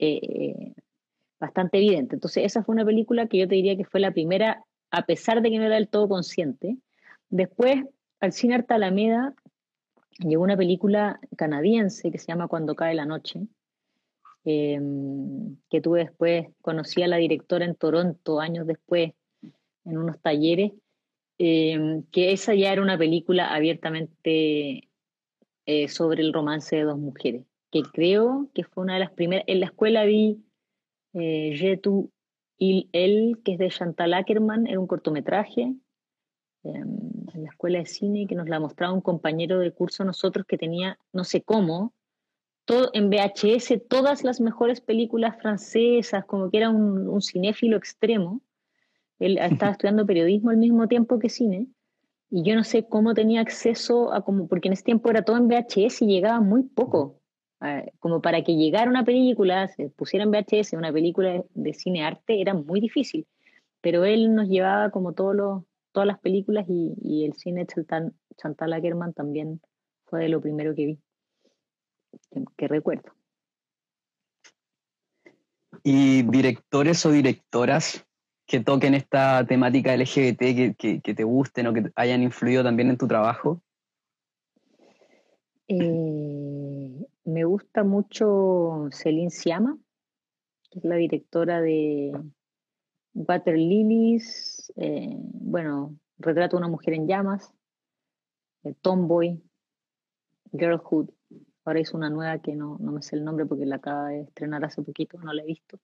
[0.00, 0.74] eh,
[1.38, 2.16] bastante evidente.
[2.16, 5.40] Entonces, esa fue una película que yo te diría que fue la primera, a pesar
[5.40, 6.78] de que no era del todo consciente.
[7.28, 7.84] Después,
[8.18, 9.32] al cine Arta Alameda,
[10.18, 13.46] llegó una película canadiense que se llama Cuando cae la noche,
[14.44, 19.12] Em, que tuve después, conocí a la directora en Toronto años después,
[19.84, 20.72] en unos talleres,
[21.38, 24.88] em, que esa ya era una película abiertamente
[25.66, 29.44] eh, sobre el romance de dos mujeres, que creo que fue una de las primeras,
[29.46, 30.42] en la escuela vi
[31.14, 31.80] eh,
[32.58, 36.98] il el, que es de Chantal Ackerman, era un cortometraje, em,
[37.34, 40.58] en la escuela de cine, que nos la mostraba un compañero de curso nosotros que
[40.58, 41.92] tenía, no sé cómo,
[42.64, 48.40] todo, en VHS todas las mejores películas francesas, como que era un, cinéfilo extremo.
[49.18, 51.68] Él estaba estudiando periodismo al mismo tiempo que cine,
[52.30, 55.36] y yo no sé cómo tenía acceso a como, porque en ese tiempo era todo
[55.36, 57.20] en VHS y llegaba muy poco.
[58.00, 62.40] como para que llegara una película, se pusiera en VHS una película de, cine arte,
[62.40, 63.26] era muy difícil.
[63.82, 69.12] Pero él nos llevaba como todos todas las películas y, el cine Chantal, Chantal Ackerman
[69.12, 69.60] también
[70.06, 70.98] fue de lo primero que vi
[72.56, 73.12] que, recuerdo.
[75.82, 78.06] ¿Y directores o directoras
[78.46, 82.98] que toquen esta temática LGBT que, que, te gusten o que hayan influido también en
[82.98, 83.62] tu trabajo?
[85.68, 89.78] Eh, me gusta mucho Celine Siama,
[90.70, 92.12] que es la directora de
[93.14, 97.52] Water Lilies, eh, bueno, Retrato de una mujer en llamas,
[98.64, 99.42] eh, Tomboy,
[100.52, 101.10] Girlhood.
[101.64, 104.22] Ahora hizo una nueva que no, no, me sé el nombre porque la acaba de
[104.22, 105.78] estrenar hace poquito, no la he visto.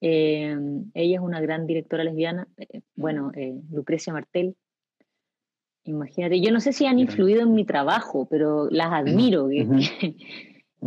[0.00, 0.56] Eh,
[0.94, 2.46] ella es una gran directora lesbiana,
[2.94, 3.32] bueno,
[3.70, 4.56] Lucrecia Martel.
[5.84, 9.66] Imagínate, yo no sé si han influido en mi trabajo, pero las admiro, que,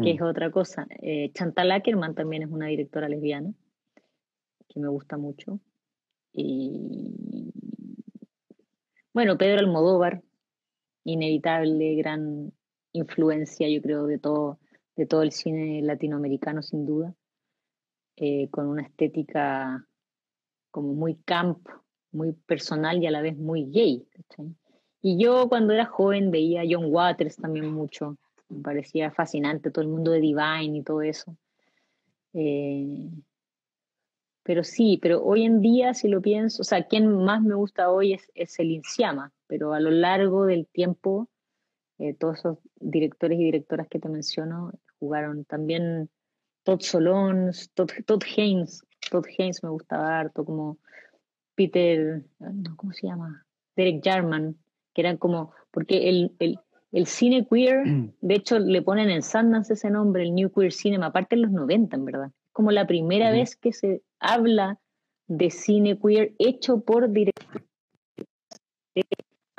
[0.03, 0.87] que es otra cosa.
[1.33, 3.53] Chantal Ackerman también es una directora lesbiana
[4.69, 5.59] que me gusta mucho.
[6.31, 7.51] Y
[9.13, 10.21] bueno, Pedro Almodóvar,
[11.03, 12.53] inevitable, gran
[12.93, 14.59] influencia, yo creo, de todo,
[14.95, 17.13] de todo el cine latinoamericano, sin duda,
[18.15, 19.85] eh, con una estética
[20.71, 21.67] como muy camp,
[22.11, 24.07] muy personal y a la vez muy gay.
[25.01, 28.17] Y yo cuando era joven veía John Waters también mucho,
[28.49, 31.37] me parecía fascinante todo el mundo de Divine y todo eso.
[32.33, 33.09] Eh,
[34.43, 37.91] pero sí, pero hoy en día, si lo pienso, o sea, quien más me gusta
[37.91, 41.29] hoy es, es el Inciama, pero a lo largo del tiempo,
[41.99, 46.09] eh, todos esos directores y directoras que te menciono jugaron también
[46.63, 50.77] Todd Solons, Todd, Todd Haynes, Todd Haynes me gustaba harto, como
[51.55, 52.23] Peter,
[52.75, 53.45] ¿cómo se llama?
[53.75, 54.57] Derek Jarman,
[54.93, 56.59] que eran como, porque el, el,
[56.91, 57.83] el cine queer,
[58.21, 61.51] de hecho le ponen en Sundance ese nombre, el New Queer Cinema, aparte en los
[61.51, 64.79] 90, en verdad como la primera vez que se habla
[65.27, 67.68] de cine queer hecho por directores.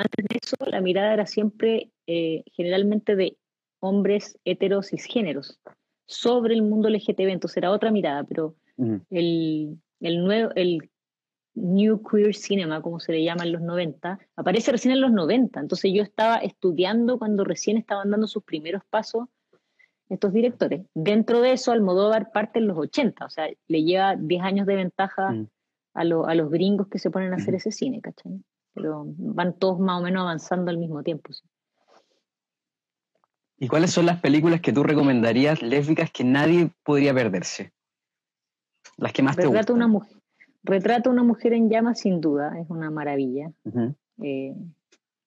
[0.00, 3.36] Antes de eso, la mirada era siempre eh, generalmente de
[3.80, 5.60] hombres heteros cisgéneros
[6.06, 8.56] sobre el mundo LGTB, entonces era otra mirada, pero
[9.10, 10.90] el, el, nuevo, el
[11.54, 15.60] New Queer Cinema, como se le llama en los 90, aparece recién en los 90,
[15.60, 19.28] entonces yo estaba estudiando cuando recién estaban dando sus primeros pasos
[20.08, 20.86] estos directores.
[20.94, 24.76] Dentro de eso, Almodóvar parte en los 80, o sea, le lleva 10 años de
[24.76, 25.48] ventaja mm.
[25.92, 28.40] a, a, los gringos que se ponen a hacer ese cine, ¿cachai?
[28.74, 31.30] Pero van todos más o menos avanzando al mismo tiempo.
[33.58, 37.72] ¿Y cuáles son las películas que tú recomendarías lésbicas que nadie podría perderse?
[38.96, 39.76] Las que más te gustan.
[39.76, 40.20] Una mujer,
[40.62, 43.50] Retrato a una mujer en llamas, sin duda, es una maravilla.
[44.22, 44.54] Eh,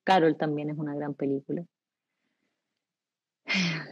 [0.04, 1.64] Carol también es una gran película.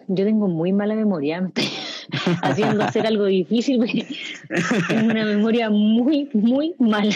[0.08, 1.66] Yo tengo muy mala memoria, me estoy
[2.44, 3.80] haciendo hacer algo difícil
[4.88, 7.16] tengo una memoria muy, muy mala.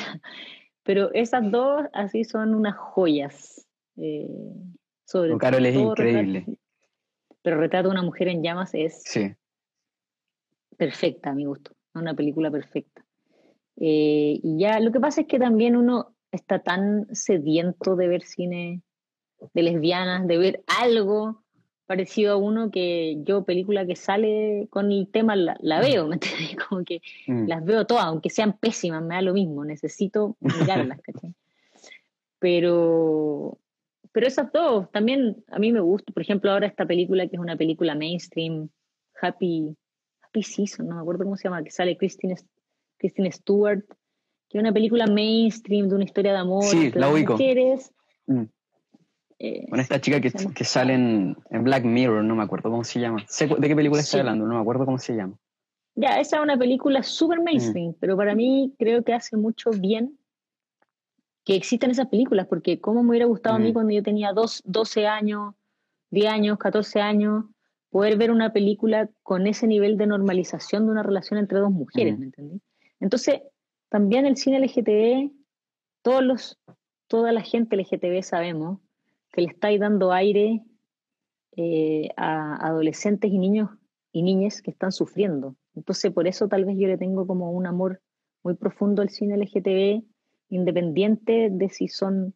[0.86, 3.68] Pero esas dos así son unas joyas.
[3.98, 4.30] Eh,
[5.04, 6.46] sobre Carol es increíble.
[7.42, 9.04] pero Retrato de una mujer en llamas es
[10.78, 11.72] perfecta a mi gusto.
[11.96, 13.04] Una película perfecta.
[13.78, 18.22] Eh, y ya, lo que pasa es que también uno está tan sediento de ver
[18.22, 18.84] cine
[19.54, 21.45] de lesbianas, de ver algo
[21.86, 26.56] parecido a uno que yo película que sale con el tema la, veo, ¿me entiendes?
[26.70, 27.48] Como que mm.
[27.48, 31.34] las veo todas, aunque sean pésimas, me da lo mismo, necesito mirarlas, ¿cachai?
[32.40, 33.58] Pero,
[34.12, 37.42] pero esas dos, también a mí me gusta, por ejemplo, ahora esta película que es
[37.42, 38.70] una película mainstream,
[39.22, 39.76] Happy,
[40.22, 42.36] Happy Season, no me acuerdo cómo se llama, que sale Christine,
[42.98, 43.86] Christine Stewart,
[44.50, 47.92] que es una película mainstream de una historia de amor sí, la mujeres.
[48.28, 48.44] Mm.
[49.40, 53.00] Eh, con esta chica que, que sale en, Black Mirror, no me acuerdo cómo se
[53.00, 53.26] llama.
[53.60, 54.46] ¿De qué película está hablando?
[54.46, 55.38] No me acuerdo cómo se llama.
[55.96, 57.96] Ya, esa es una película súper mainstream, mm.
[58.00, 60.18] pero para mí creo que hace mucho bien
[61.44, 63.74] que existan esas películas, porque cómo me hubiera gustado a mí mm.
[63.74, 65.54] cuando yo tenía dos, 12 años,
[66.12, 67.46] 10 años, 14 años,
[67.90, 72.16] poder ver una película con ese nivel de normalización de una relación entre dos mujeres,
[72.16, 72.20] mm.
[72.20, 72.62] ¿me entendí?
[73.00, 73.42] Entonces,
[73.90, 75.32] también el cine LGTB,
[76.02, 76.60] todos los,
[77.08, 78.80] toda la gente LGTB sabemos
[79.36, 80.64] que le estáis dando aire
[81.58, 83.70] eh, a adolescentes y niños
[84.14, 85.58] y niñas que están sufriendo.
[85.76, 88.02] Entonces, por eso tal vez yo le tengo como un amor
[88.44, 90.06] muy profundo al cine LGTB,
[90.48, 92.34] independiente de si son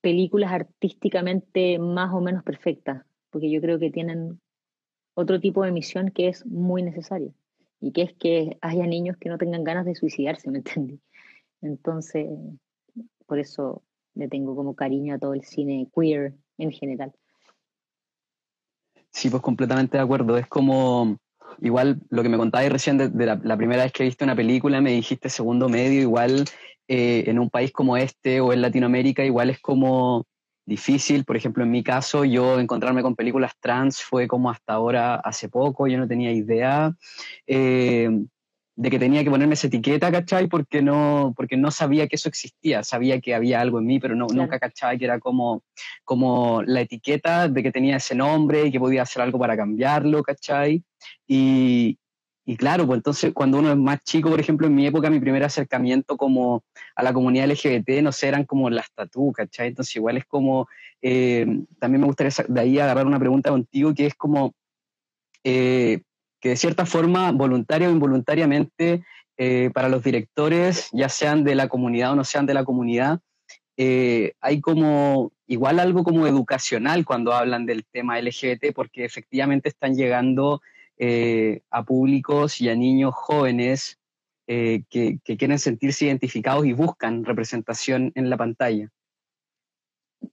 [0.00, 4.40] películas artísticamente más o menos perfectas, porque yo creo que tienen
[5.14, 7.32] otro tipo de misión que es muy necesaria,
[7.78, 11.00] y que es que haya niños que no tengan ganas de suicidarse, ¿me entendí?
[11.60, 12.28] Entonces,
[13.26, 13.84] por eso
[14.20, 17.12] le tengo como cariño a todo el cine queer en general.
[19.10, 20.36] Sí, pues completamente de acuerdo.
[20.36, 21.18] Es como,
[21.60, 24.92] igual lo que me contabas recién de, la, primera vez que viste una película, me
[24.92, 26.44] dijiste segundo medio, igual
[26.86, 30.26] eh, en un país como este o en Latinoamérica, igual es como
[30.66, 31.24] difícil.
[31.24, 35.48] Por ejemplo, en mi caso, yo encontrarme con películas trans fue como hasta ahora, hace
[35.48, 36.94] poco, yo no tenía idea.
[37.46, 38.08] Eh,
[38.80, 40.48] de que tenía que ponerme esa etiqueta, ¿cachai?
[40.48, 44.14] Porque no, porque no sabía que eso existía, sabía que había algo en mí, pero
[44.14, 45.62] no, nunca cachaba que era como,
[46.02, 50.22] como la etiqueta de que tenía ese nombre y que podía hacer algo para cambiarlo,
[50.22, 50.82] ¿cachai?
[51.26, 51.98] Y,
[52.46, 55.20] y claro, pues entonces cuando uno es más chico, por ejemplo, en mi época, mi
[55.20, 56.64] primer acercamiento como
[56.96, 59.68] a la comunidad LGBT, no sé, eran como las tatu, ¿cachai?
[59.68, 60.68] Entonces igual es como,
[61.02, 61.46] eh,
[61.78, 64.54] también me gustaría de ahí agarrar una pregunta contigo que es como,
[65.44, 66.00] eh,
[66.40, 69.04] que de cierta forma, voluntaria o involuntariamente,
[69.36, 73.20] eh, para los directores, ya sean de la comunidad o no sean de la comunidad,
[74.40, 80.60] hay como igual algo como educacional cuando hablan del tema LGBT, porque efectivamente están llegando
[81.02, 83.98] eh, a públicos y a niños jóvenes
[84.46, 88.92] eh, que, quieren sentirse identificados y buscan representación en la pantalla.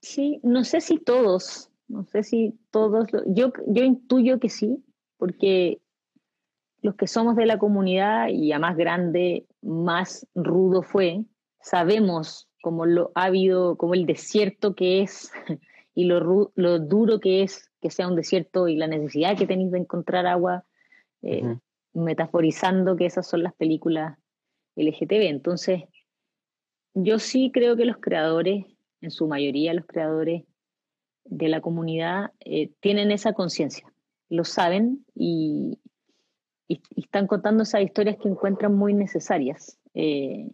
[0.02, 4.84] Sí, no sé si todos, no sé si todos, yo, yo intuyo que sí,
[5.16, 5.80] porque
[6.80, 11.24] los que somos de la comunidad y a más grande, más rudo fue,
[11.60, 15.30] sabemos cómo lo ha habido, como el desierto que es
[15.94, 19.70] y lo, lo duro que es que sea un desierto y la necesidad que tenéis
[19.70, 20.64] de encontrar agua,
[21.22, 21.56] eh,
[21.92, 24.18] metaforizando que esas son las películas
[24.76, 25.28] LGTB.
[25.28, 25.84] Entonces,
[26.94, 28.66] yo sí creo que los creadores,
[29.00, 30.44] en su mayoría los creadores
[31.24, 33.92] de la comunidad, eh, tienen esa conciencia,
[34.28, 35.78] lo saben y,
[37.08, 39.78] están contando esas historias que encuentran muy necesarias.
[39.94, 40.50] Eh,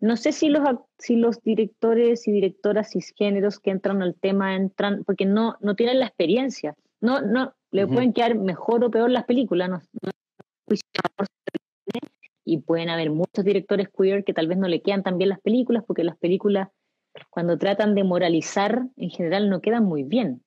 [0.00, 0.62] no sé si los,
[0.98, 6.00] si los directores y directoras cisgéneros que entran al tema entran, porque no, no tienen
[6.00, 6.74] la experiencia.
[7.00, 9.70] No, no, le pueden quedar mejor o peor las películas.
[9.70, 9.80] No,
[12.44, 15.40] y pueden haber muchos directores queer que tal vez no le quedan tan bien las
[15.40, 16.70] películas, porque las películas,
[17.30, 20.42] cuando tratan de moralizar, en general no quedan muy bien.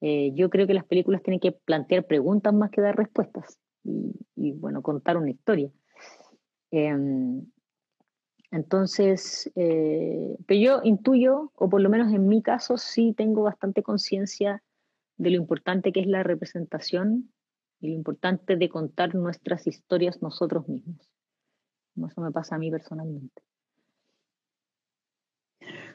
[0.00, 4.52] Eh, yo creo que las películas tienen que plantear preguntas más que dar respuestas y,
[4.52, 5.70] bueno, contar una historia.
[6.70, 7.44] Em,
[8.50, 13.82] entonces, eh, pero yo intuyo, o por lo menos en mi caso, sí tengo bastante
[13.82, 14.62] conciencia
[15.16, 17.32] de lo importante que es la representación
[17.80, 21.10] y lo importante de contar nuestras historias nosotros mismos.
[21.96, 23.42] Eso me pasa a mí personalmente.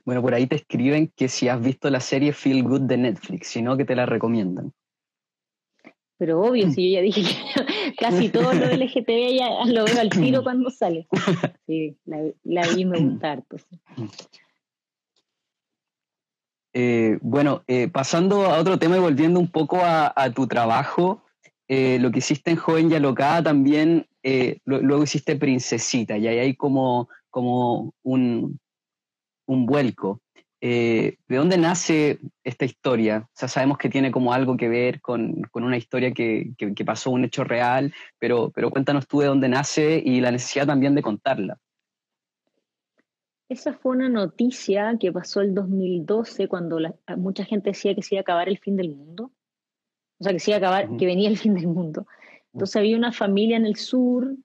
[0.05, 3.47] Bueno, por ahí te escriben que si has visto la serie Feel Good de Netflix,
[3.47, 4.73] si no, que te la recomiendan.
[6.19, 6.71] Pero obvio, mm.
[6.71, 10.69] si yo ya dije que casi todo lo LGTB ya lo veo al tiro cuando
[10.69, 11.07] sale.
[11.65, 11.95] Sí,
[12.43, 13.57] la, vi me gusta harto.
[16.73, 21.23] Eh, bueno, eh, pasando a otro tema y volviendo un poco a, tu trabajo,
[21.67, 24.07] eh, lo que hiciste en Joven y Alocada también,
[24.65, 28.59] luego hiciste Princesita, y ahí hay como, como un,
[29.45, 30.21] un vuelco.
[30.61, 33.27] Eh, ¿de dónde nace esta historia?
[33.27, 36.53] O sea, sabemos que tiene como algo que ver con, una historia que,
[36.85, 40.95] pasó, un hecho real, pero, pero cuéntanos tú de dónde nace y la necesidad también
[40.95, 41.57] de contarla.
[43.47, 46.77] Esa fue una noticia que pasó el 2012 cuando
[47.17, 49.31] mucha gente decía que se iba a acabar el fin del mundo.
[50.19, 52.05] O sea, que se iba a acabar, que venía el fin del mundo.
[52.53, 54.35] Entonces había una familia en el sur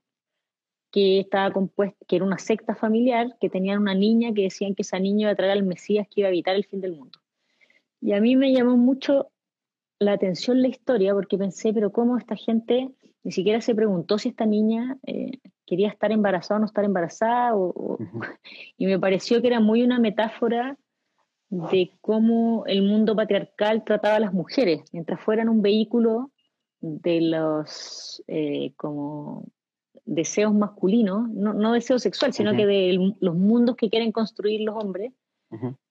[0.95, 4.83] que estaba compuesta, que era una secta familiar, que tenían una niña que decían que
[4.83, 7.19] esa niña iba a traer al Mesías que iba a evitar el fin del mundo.
[8.01, 9.33] Y a mí me llamó mucho
[9.99, 12.93] la atención la historia porque pensé, pero ¿cómo esta gente
[13.25, 15.33] ni siquiera se preguntó si esta niña eh,
[15.67, 17.57] quería estar embarazada o no estar embarazada?
[18.79, 20.79] Y me pareció que era muy una metáfora
[21.49, 26.31] de cómo el mundo patriarcal trataba a las mujeres, mientras fueran un vehículo
[26.81, 29.49] de los eh, como
[30.05, 34.77] deseos masculinos, no, no deseo sexual, sino que de los mundos que quieren construir los
[34.77, 35.13] hombres,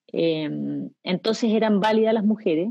[0.08, 2.69] em, entonces eran válidas las mujeres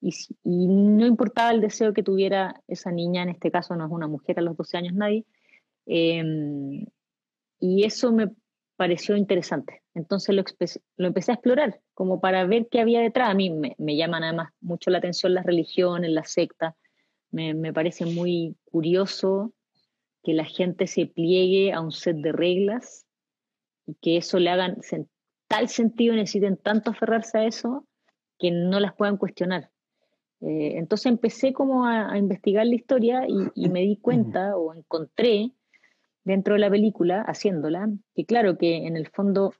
[0.00, 0.10] y,
[0.44, 4.38] no importaba el deseo que tuviera esa niña, en este caso no es una mujer
[4.38, 5.24] a los 12 años nadie,
[5.86, 6.86] em,
[7.60, 8.30] y eso me
[8.76, 9.82] pareció interesante.
[9.94, 10.42] Entonces lo,
[10.96, 13.28] lo, empecé a explorar, como para ver qué había detrás.
[13.30, 16.74] A mí me, me llaman además mucho la atención las religiones, las sectas,
[17.30, 19.52] me, me parece muy curioso
[20.22, 23.06] que la gente se pliegue a un set de reglas
[23.86, 24.78] y que eso le hagan
[25.48, 27.86] tal sentido, necesiten tanto aferrarse a eso
[28.38, 29.70] que no las puedan cuestionar.
[30.40, 35.52] Eh, entonces empecé como a, investigar la historia y, me di cuenta o encontré
[36.24, 39.52] dentro de la película, haciéndola, que claro que en el fondo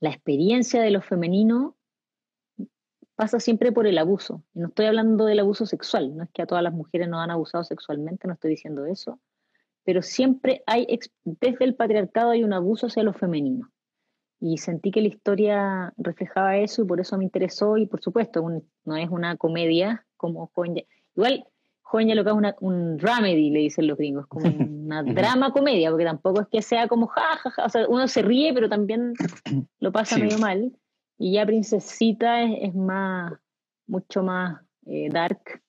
[0.00, 1.76] la experiencia de lo femenino
[3.16, 4.44] pasa siempre por el abuso.
[4.54, 7.20] Y no estoy hablando del abuso sexual, no es que a todas las mujeres no
[7.20, 9.20] han abusado sexualmente, no estoy diciendo eso,
[9.88, 10.86] pero siempre hay,
[11.24, 13.70] desde el patriarcado hay un abuso hacia lo femenino.
[14.38, 18.46] Y sentí que la historia reflejaba eso y por eso me interesó y por supuesto
[18.84, 20.84] no es una comedia como Joven
[21.16, 21.46] Igual
[21.80, 26.04] Joven lo que es un dramedy, le dicen los gringos, como una drama comedia, porque
[26.04, 29.14] tampoco es que sea como jajaja, o sea, uno se ríe, pero también
[29.80, 30.70] lo pasa medio mal.
[31.16, 33.32] Y ya Princesita es, más,
[33.86, 35.62] mucho más eh, dark,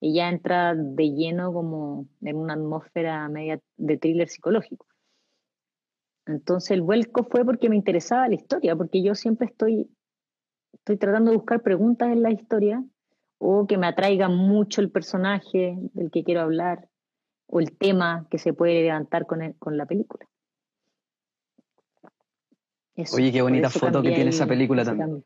[0.00, 4.86] y ya entra de lleno como en una atmósfera media de thriller psicológico.
[6.26, 9.90] Entonces el vuelco fue porque me interesaba la historia, porque yo siempre estoy,
[10.72, 12.82] estoy tratando de buscar preguntas en la historia
[13.38, 16.88] o que me atraiga mucho el personaje del que quiero hablar
[17.46, 20.26] o el tema que se puede levantar con, con la película.
[23.12, 25.24] Oye, qué bonita foto que tiene esa película también.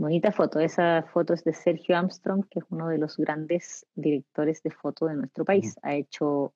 [0.00, 0.60] Bonita foto.
[0.60, 5.04] Esa foto es de Sergio Armstrong, que es uno de los grandes directores de foto
[5.04, 5.76] de nuestro país.
[5.82, 6.54] Ha hecho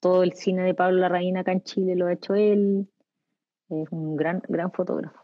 [0.00, 2.88] todo el cine de Pablo Larraín acá en Chile, lo ha hecho él.
[3.68, 5.20] Es un gran, gran fotógrafo.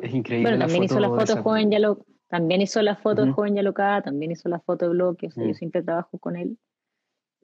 [0.00, 0.48] Es increíble.
[0.48, 4.00] Bueno, también hizo la foto joven ya lo, también hizo la foto de joven Yalocada,
[4.00, 5.54] también hizo la foto de bloque, o sea, yo mm.
[5.56, 6.56] siempre trabajo con él.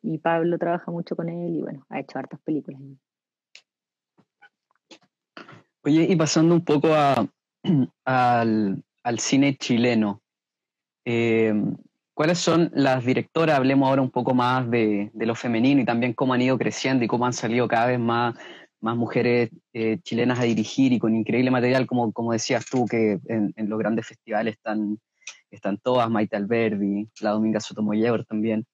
[0.01, 2.81] Y Pablo trabaja mucho con él y bueno, ha hecho hartas películas.
[5.83, 7.29] Oye, y pasando un poco a,
[8.05, 10.23] al, al, cine chileno,
[11.05, 11.55] eh,
[12.15, 13.57] ¿cuáles son las directoras?
[13.57, 17.05] Hablemos ahora un poco más de, de, lo femenino y también cómo han ido creciendo
[17.05, 18.35] y cómo han salido cada vez más
[18.81, 23.19] más mujeres eh, chilenas a dirigir y con increíble material, como, como decías tú, que
[23.27, 25.01] en, los grandes festivales están,
[25.51, 28.67] están todas, Maite Alberdi, la Dominga Sotomayor también.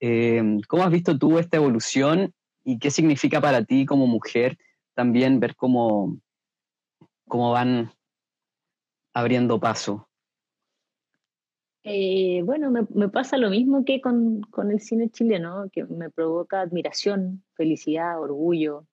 [0.00, 2.32] Eh, ¿Cómo has visto tú esta evolución
[2.64, 4.56] y qué significa para ti como mujer
[4.94, 6.18] también ver cómo,
[7.26, 7.92] cómo van
[9.18, 10.08] abriendo paso?
[11.84, 16.10] Eh, bueno, me, me, pasa lo mismo que con, con, el cine chileno, que me
[16.10, 18.86] provoca admiración, felicidad, orgullo,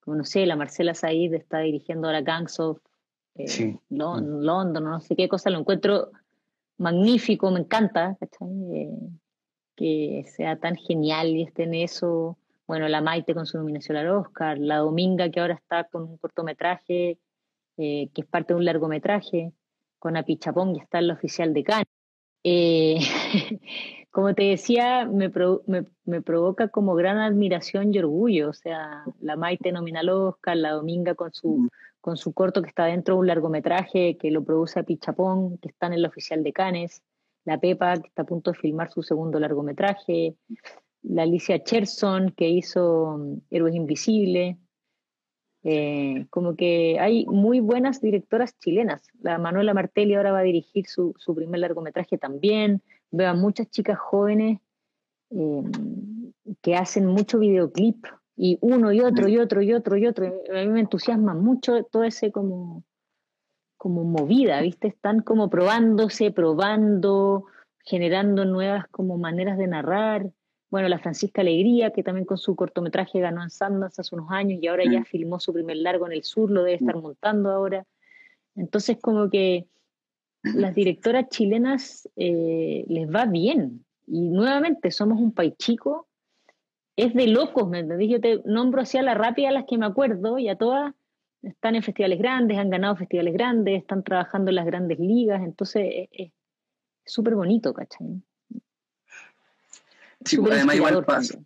[0.00, 2.80] como no sé, la Marcela Said está dirigiendo ahora Gangs of
[3.36, 6.10] eh, London, no sé qué cosa, lo encuentro
[6.78, 8.90] magnífico, me encanta, eh,
[9.76, 12.38] que sea tan genial y esté en eso.
[12.66, 16.16] Bueno, la Maite con su nominación al Oscar, la Dominga que ahora está con un
[16.18, 17.18] cortometraje
[17.76, 19.52] eh, que es parte de un largometraje,
[20.00, 21.86] con Apichapón que está en la oficial de Cannes.
[24.10, 25.30] como te decía, me,
[26.04, 28.50] me, provoca como gran admiración y orgullo.
[28.50, 31.68] O sea, la Maite nomina al Oscar, la Dominga con su,
[32.00, 35.68] con su corto que está dentro de un largometraje que lo produce a Pichapón, que
[35.68, 37.02] están en la oficial de Cannes,
[37.44, 40.34] la Pepa, que está a punto de filmar su segundo largometraje,
[41.02, 44.56] la Alicia Cherson, que hizo mm, Héroes Invisibles.
[45.62, 49.02] Eh, como que hay muy buenas directoras chilenas.
[49.20, 53.70] La Manuela Martelli ahora va a dirigir su, su primer largometraje también veo a muchas
[53.70, 54.60] chicas jóvenes
[55.30, 55.62] eh,
[56.62, 58.06] que hacen mucho videoclip
[58.36, 60.26] y uno y otro y otro y otro y otro.
[60.26, 62.84] A mí me entusiasma mucho todo ese como,
[63.76, 64.88] como movida, ¿viste?
[64.88, 67.44] Están como probándose, probando,
[67.84, 70.30] generando nuevas como maneras de narrar.
[70.70, 74.60] Bueno, la Francisca Alegría, que también con su cortometraje ganó en Sundance hace unos años
[74.62, 77.84] y ahora ya filmó su primer largo en el sur, lo debe estar montando ahora.
[78.54, 79.66] Entonces, como que
[80.42, 83.84] las directoras chilenas eh, les va bien.
[84.06, 86.08] Y nuevamente, somos un país chico,
[86.94, 88.08] es de locos, ¿me entendés?
[88.08, 90.94] Yo te nombro así a la rápida las que me acuerdo y a todas
[91.42, 96.08] están en festivales grandes, han ganado festivales grandes, están trabajando en las grandes ligas, entonces
[96.12, 96.32] es
[97.04, 98.22] súper bonito, ¿cachai?
[100.24, 101.38] Sí, pues, además igual pasa.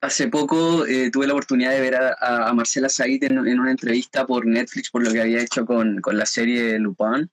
[0.00, 4.44] Hace poco eh, tuve la oportunidad de ver a, Marcela Said en, una entrevista por
[4.46, 7.30] Netflix por lo que había hecho con, con la serie Lupin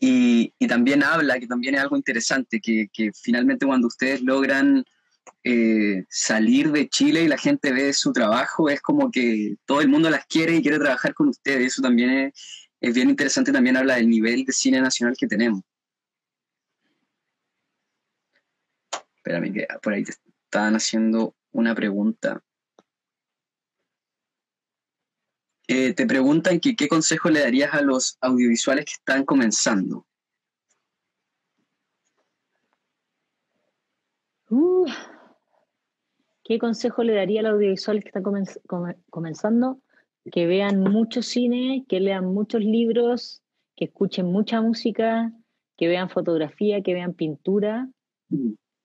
[0.00, 4.84] y, también habla, que también es algo interesante, que, finalmente cuando ustedes logran
[5.42, 9.88] eh, salir de Chile y la gente ve su trabajo, es como que todo el
[9.88, 11.72] mundo las quiere y quiere trabajar con ustedes.
[11.72, 15.62] Eso también es, es bien interesante, también habla del nivel de cine nacional que tenemos.
[19.18, 20.12] Espérame, que por ahí te
[20.44, 22.42] estaban haciendo una pregunta.
[25.66, 30.06] Eh, te preguntan que qué consejo le darías a los audiovisuales que están comenzando.
[34.48, 34.86] Uh,
[36.44, 38.22] ¿Qué consejo le daría a los audiovisuales que están
[39.10, 39.82] comenzando?
[40.32, 43.42] Que vean mucho cine, que lean muchos libros,
[43.76, 45.32] que escuchen mucha música,
[45.76, 47.90] que vean fotografía, que vean pintura,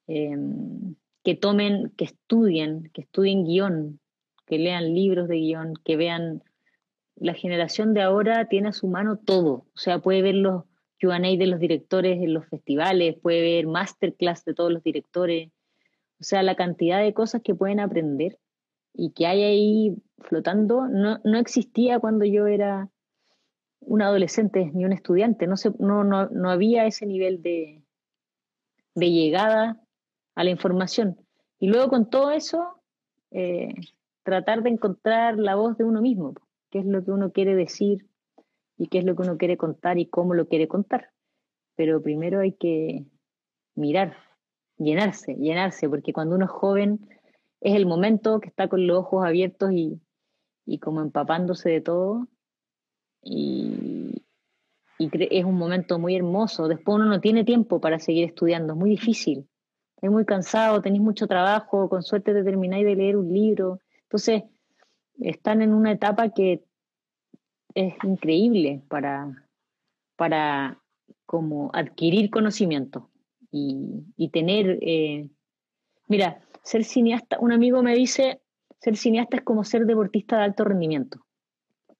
[0.07, 3.99] em, que tomen, que estudien, que estudien guion,
[4.45, 6.43] que lean libros de guion, que vean
[7.15, 10.63] la generación de ahora tiene a su mano todo, o sea, puede ver los
[10.99, 15.51] Q&A de los directores en los festivales, puede ver masterclass de todos los directores,
[16.19, 18.39] o sea, la cantidad de cosas que pueden aprender
[18.93, 22.89] y que hay ahí flotando no, no existía cuando yo era
[23.79, 27.83] un adolescente ni un estudiante, no, se, no, no, no había ese nivel de,
[28.95, 29.82] de llegada
[30.35, 31.17] a la información.
[31.59, 32.81] Y luego con todo eso,
[33.31, 33.73] eh,
[34.23, 36.33] tratar de encontrar la voz de uno mismo,
[36.69, 38.07] qué es lo que uno quiere decir
[38.77, 41.11] y qué es lo que uno quiere contar y cómo lo quiere contar.
[41.75, 43.05] Pero primero hay que
[43.75, 44.15] mirar,
[44.77, 47.07] llenarse, llenarse, porque cuando uno es joven
[47.61, 50.01] es el momento que está con los ojos abiertos y,
[50.65, 52.27] y como empapándose de todo.
[53.21, 54.25] Y,
[54.99, 56.67] y es un momento muy hermoso.
[56.67, 59.47] Después uno no tiene tiempo para seguir estudiando, es muy difícil.
[60.03, 63.79] Estás muy cansado, tenéis mucho trabajo, con suerte te termináis de leer un libro.
[64.01, 64.43] Entonces,
[65.21, 66.65] están en una etapa que
[67.73, 69.47] es increíble para,
[70.17, 70.77] para
[71.25, 73.11] como adquirir conocimiento
[73.49, 75.29] y, tener, eh,
[76.09, 78.41] mira, ser cineasta, un amigo me dice,
[78.79, 81.21] ser cineasta es como ser deportista de alto rendimiento.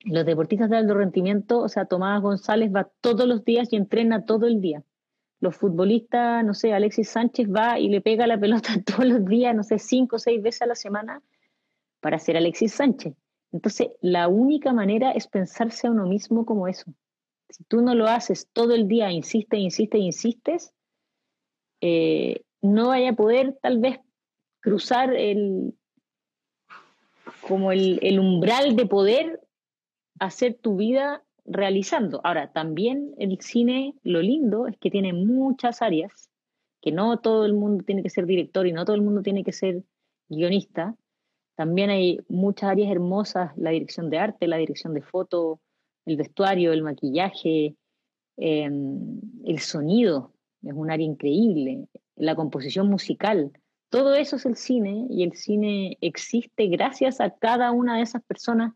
[0.03, 4.25] Los deportistas de alto rendimiento, o sea, Tomás González va todos los días y entrena
[4.25, 4.83] todo el día.
[5.43, 9.53] Los futbolistas, no sé, Alexis Sánchez va y le pega la pelota todos los días,
[9.53, 11.21] no sé, cinco o seis veces a la semana
[11.99, 13.13] para ser Alexis Sánchez.
[13.51, 16.93] Entonces, la única manera es pensarse a uno mismo como eso.
[17.49, 20.73] Si tú no lo haces todo el día, insistes, insistes, insistes,
[21.81, 23.99] eh, no vaya a poder tal vez
[24.61, 25.73] cruzar el,
[27.45, 29.41] como el, el umbral de poder
[30.19, 32.21] hacer tu vida realizando.
[32.23, 36.29] Ahora, también el cine, lo lindo es que tiene muchas áreas,
[36.81, 39.43] que no todo el mundo tiene que ser director y no todo el mundo tiene
[39.43, 39.83] que ser
[40.29, 40.95] guionista.
[41.55, 45.59] También hay muchas áreas hermosas, la dirección de arte, la dirección de foto,
[46.05, 47.75] el vestuario, el maquillaje,
[48.37, 50.33] em, el sonido
[50.63, 53.51] es un área increíble, la composición musical,
[53.89, 58.23] todo eso es el cine y el cine existe gracias a cada una de esas
[58.23, 58.73] personas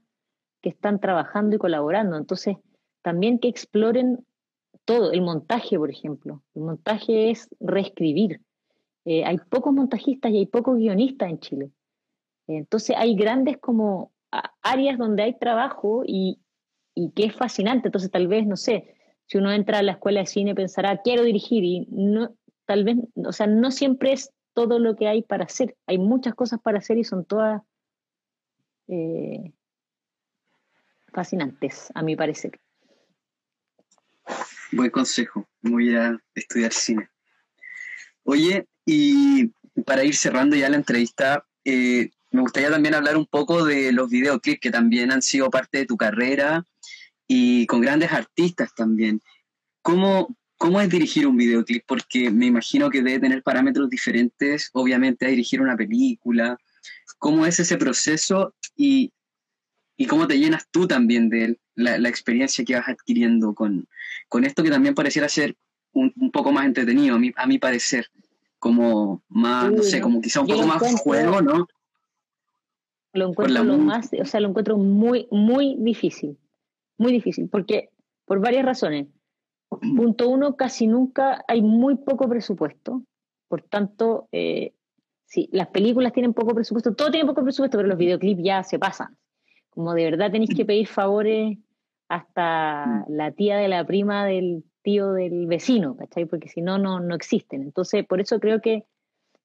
[0.67, 2.17] están trabajando y colaborando.
[2.17, 2.57] Entonces,
[3.01, 4.25] también que exploren
[4.85, 6.43] todo, el montaje, por ejemplo.
[6.55, 8.41] El montaje es reescribir.
[9.05, 11.71] Eh, hay pocos montajistas y hay pocos guionistas en Chile.
[12.47, 14.11] Entonces, hay grandes como
[14.61, 16.39] áreas donde hay trabajo y,
[16.95, 17.87] y que es fascinante.
[17.87, 18.95] Entonces, tal vez, no sé,
[19.25, 22.33] si uno entra a la escuela de cine pensará, quiero dirigir y no,
[22.65, 25.75] tal vez, o sea, no siempre es todo lo que hay para hacer.
[25.85, 27.61] Hay muchas cosas para hacer y son todas
[28.87, 29.53] eh,
[31.17, 32.59] fascinantes, a mi parecer.
[34.71, 37.09] Buen consejo, voy a estudiar cine.
[38.21, 39.47] Oye, y
[39.83, 44.11] para ir cerrando ya la entrevista, eh, me gustaría también hablar un poco de los
[44.11, 46.63] videoclips que también han sido parte de tu carrera
[47.27, 49.19] y con grandes artistas también.
[49.81, 51.83] ¿Cómo, ¿Cómo es dirigir un videoclip?
[51.87, 56.59] Porque me imagino que debe tener parámetros diferentes, obviamente, a dirigir una película.
[57.17, 58.53] ¿Cómo es ese proceso
[60.05, 63.87] cómo te llenas tú también de la, la experiencia que vas adquiriendo con,
[64.29, 65.55] con, esto que también pareciera ser
[65.91, 68.07] un, poco más entretenido, a mi, a mi parecer?
[68.59, 71.67] Como más, no sé, como quizá un poco más juego, ¿no?
[73.13, 76.37] Lo encuentro lo más, o sea, lo encuentro muy, muy difícil
[76.97, 77.89] muy difícil, porque
[78.25, 79.07] por varias razones.
[79.69, 83.03] Punto uno, casi nunca hay muy poco presupuesto,
[83.49, 84.73] por tanto, eh,
[85.25, 88.79] sí, las películas tienen poco presupuesto, todo tiene poco presupuesto, pero los videoclips ya se
[88.79, 89.17] pasan.
[89.77, 91.59] Como de verdad tenéis que pedir favores
[92.09, 96.25] hasta la tía de la prima del tío del vecino, ¿cachai?
[96.25, 97.61] Porque si no, no, no existen.
[97.61, 98.85] Entonces, por eso creo que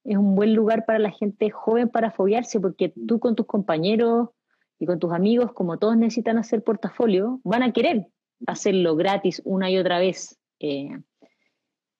[0.05, 4.31] es un buen lugar para la gente joven para fobiarse, porque tú con tus compañeros
[4.79, 8.07] y con tus amigos, como todos necesitan hacer portafolio, van a querer
[8.47, 10.39] hacerlo gratis una y otra vez.
[10.61, 10.99] Eh,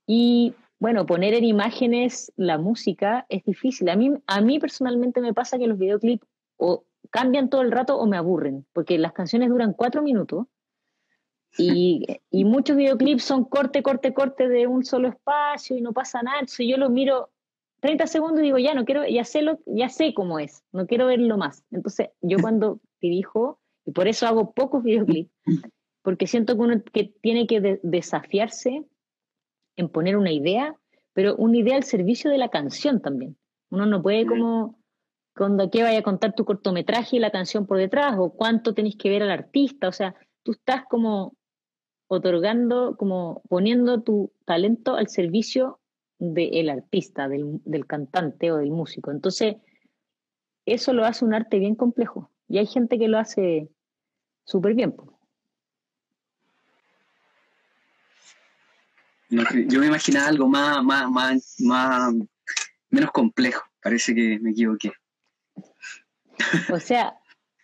[0.07, 3.91] y bueno, poner en imágenes la música es difícil.
[3.91, 6.27] A mí, a mí personalmente me pasa que los videoclips
[6.57, 10.47] o cambian todo el rato o me aburren, porque las canciones duran cuatro minutos
[11.59, 16.23] y, y muchos videoclips son corte, corte, corte de un solo espacio y no pasa
[16.23, 16.41] nada.
[16.41, 17.31] Entonces yo lo miro
[17.83, 20.87] 30 segundos y digo, ya no quiero, ya sé, lo, ya sé cómo es, no
[20.87, 21.65] quiero verlo más.
[21.73, 25.31] Entonces, yo cuando dirijo, y por eso hago pocos videoclips,
[26.03, 28.85] porque siento que uno que tiene que desafiarse
[29.77, 30.77] en poner una idea,
[31.13, 33.37] pero una idea al servicio de la canción también.
[33.71, 34.79] Uno no puede como,
[35.35, 38.97] cuando que vaya a contar tu cortometraje y la canción por detrás, o cuánto tenés
[38.97, 41.37] que ver al artista, o sea, tú estás como
[42.07, 45.81] otorgando, como poniendo tu talento al servicio
[46.19, 49.11] del artista, del, del, cantante o del músico.
[49.11, 49.57] Entonces,
[50.67, 53.69] eso lo hace un arte bien complejo y hay gente que lo hace
[54.45, 54.95] súper bien.
[59.67, 62.15] yo me imaginaba algo más, más, más, más,
[62.91, 63.63] menos complejo.
[63.83, 64.93] Parece que me equivoqué.
[66.73, 67.19] O sea,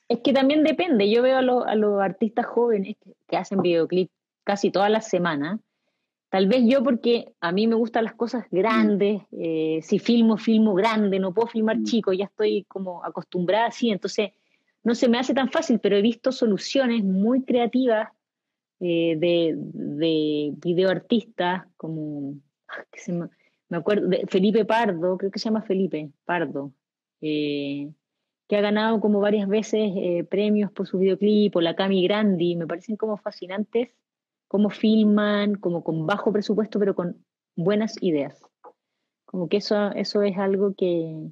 [0.08, 1.10] es que también depende.
[1.10, 4.12] Yo veo a, a los artistas jóvenes que, que hacen videoclips
[4.44, 5.60] casi todas las semanas
[6.30, 10.74] Tal vez yo porque a mí me gustan las cosas grandes, eh, si filmo, filmo
[10.74, 11.84] grande, no puedo filmar mm.
[11.84, 14.32] chico, ya estoy como acostumbrada así, entonces
[14.84, 18.10] no se me hace tan fácil, pero he visto soluciones muy creativas
[18.80, 22.34] eh, de, de videoartistas como,
[23.70, 26.72] me, acuerdo, de Felipe Pardo, creo que se llama Felipe Pardo,
[27.22, 27.90] eh,
[28.48, 29.92] que ha ganado como varias veces
[30.28, 33.90] premios por su videoclip, o la Cami Grandi, me parecen como fascinantes
[34.48, 37.24] cómo filman, como con bajo presupuesto, pero con
[37.54, 38.42] buenas ideas.
[39.26, 41.30] Como que eso, eso es algo que,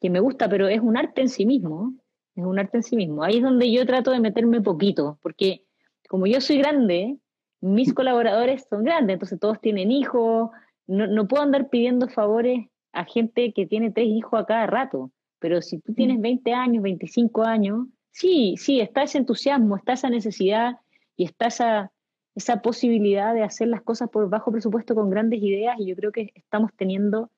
[0.00, 1.94] que me gusta, pero es un arte en sí mismo.
[2.34, 3.22] Es un arte en sí mismo.
[3.22, 5.66] Ahí es donde yo trato de meterme poquito, porque
[6.08, 7.18] como yo soy grande,
[7.60, 10.50] mis colaboradores son grandes, entonces todos tienen hijos,
[10.86, 15.10] no, no puedo andar pidiendo favores a gente que tiene tres hijos a cada rato,
[15.44, 16.54] pero si tú tienes 20 mm.
[16.54, 20.78] años, 25 años, sí, sí, está ese entusiasmo, está esa necesidad
[21.18, 21.92] y está esa,
[22.34, 26.12] esa posibilidad de hacer las cosas por bajo presupuesto con grandes ideas y yo creo
[26.12, 27.30] que estamos teniendo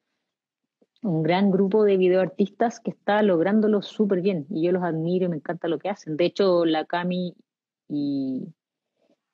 [1.02, 5.30] un gran grupo de videoartistas que está lográndolo súper bien y yo los admiro y
[5.30, 6.16] me encanta lo que hacen.
[6.16, 7.34] De hecho, la Cami
[7.88, 8.54] y,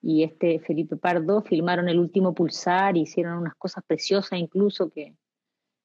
[0.01, 5.15] y este Felipe Pardo filmaron el último Pulsar y hicieron unas cosas preciosas incluso que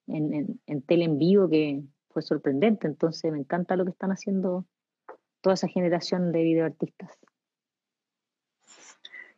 [0.07, 1.83] en, en, en tele en vivo que
[2.18, 2.88] fue sorprendente.
[2.88, 4.65] Entonces me encanta lo que están haciendo
[5.41, 7.11] toda esa generación de videoartistas.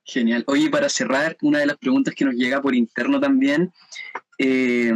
[0.06, 0.46] Genial.
[0.48, 3.74] Oye, para cerrar, una de las preguntas que nos llega por interno también
[4.38, 4.94] eh,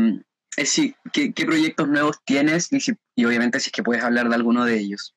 [0.55, 4.63] es si, ¿qué, proyectos nuevos tienes y, obviamente si es que puedes hablar de alguno
[4.63, 5.13] de ellos.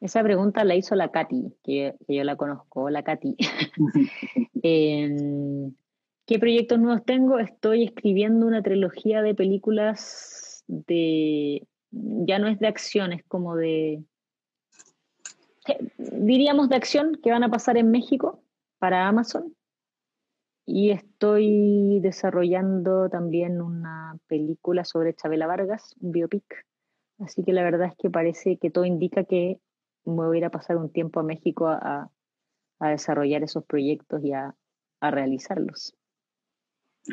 [0.00, 3.34] Esa pregunta la hizo la Katy, que, yo la conozco, la Katy.
[4.62, 5.72] Em,
[6.26, 7.38] ¿Qué proyectos nuevos tengo?
[7.38, 14.04] Estoy escribiendo una trilogía de películas de, ya no es de acción, es como de
[15.98, 18.42] diríamos de acción que van a pasar en México
[18.78, 19.54] para Amazon.
[20.66, 26.64] Y estoy desarrollando también una película sobre Chabela Vargas, un biopic.
[27.18, 29.58] Así que la verdad es que parece que todo indica que
[30.04, 32.10] me voy a ir a pasar un tiempo a México a,
[32.80, 34.54] desarrollar esos proyectos y a,
[35.02, 35.94] realizarlos.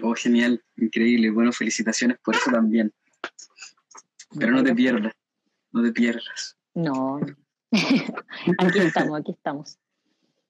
[0.03, 1.31] Oh, genial, increíble.
[1.31, 2.91] Bueno, felicitaciones por eso también.
[4.37, 5.13] Pero no te pierdas,
[5.71, 6.57] no te pierdas.
[6.73, 7.19] No,
[8.59, 9.77] aquí estamos, aquí estamos.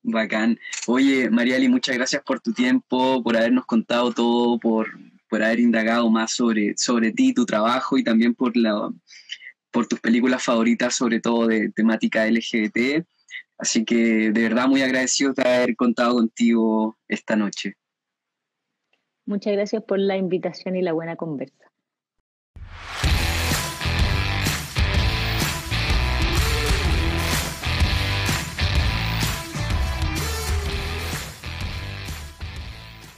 [0.03, 0.57] Bacán.
[0.87, 4.87] Oye, Mariali, muchas gracias por tu tiempo, por habernos contado todo, por,
[5.29, 8.89] por haber indagado más sobre, sobre ti, tu trabajo y también por, la,
[9.71, 13.05] por tus películas favoritas, sobre todo de temática LGBT.
[13.57, 17.75] Así que de verdad muy agradecido de haber contado contigo esta noche.
[19.25, 21.69] Muchas gracias por la invitación y la buena conversa.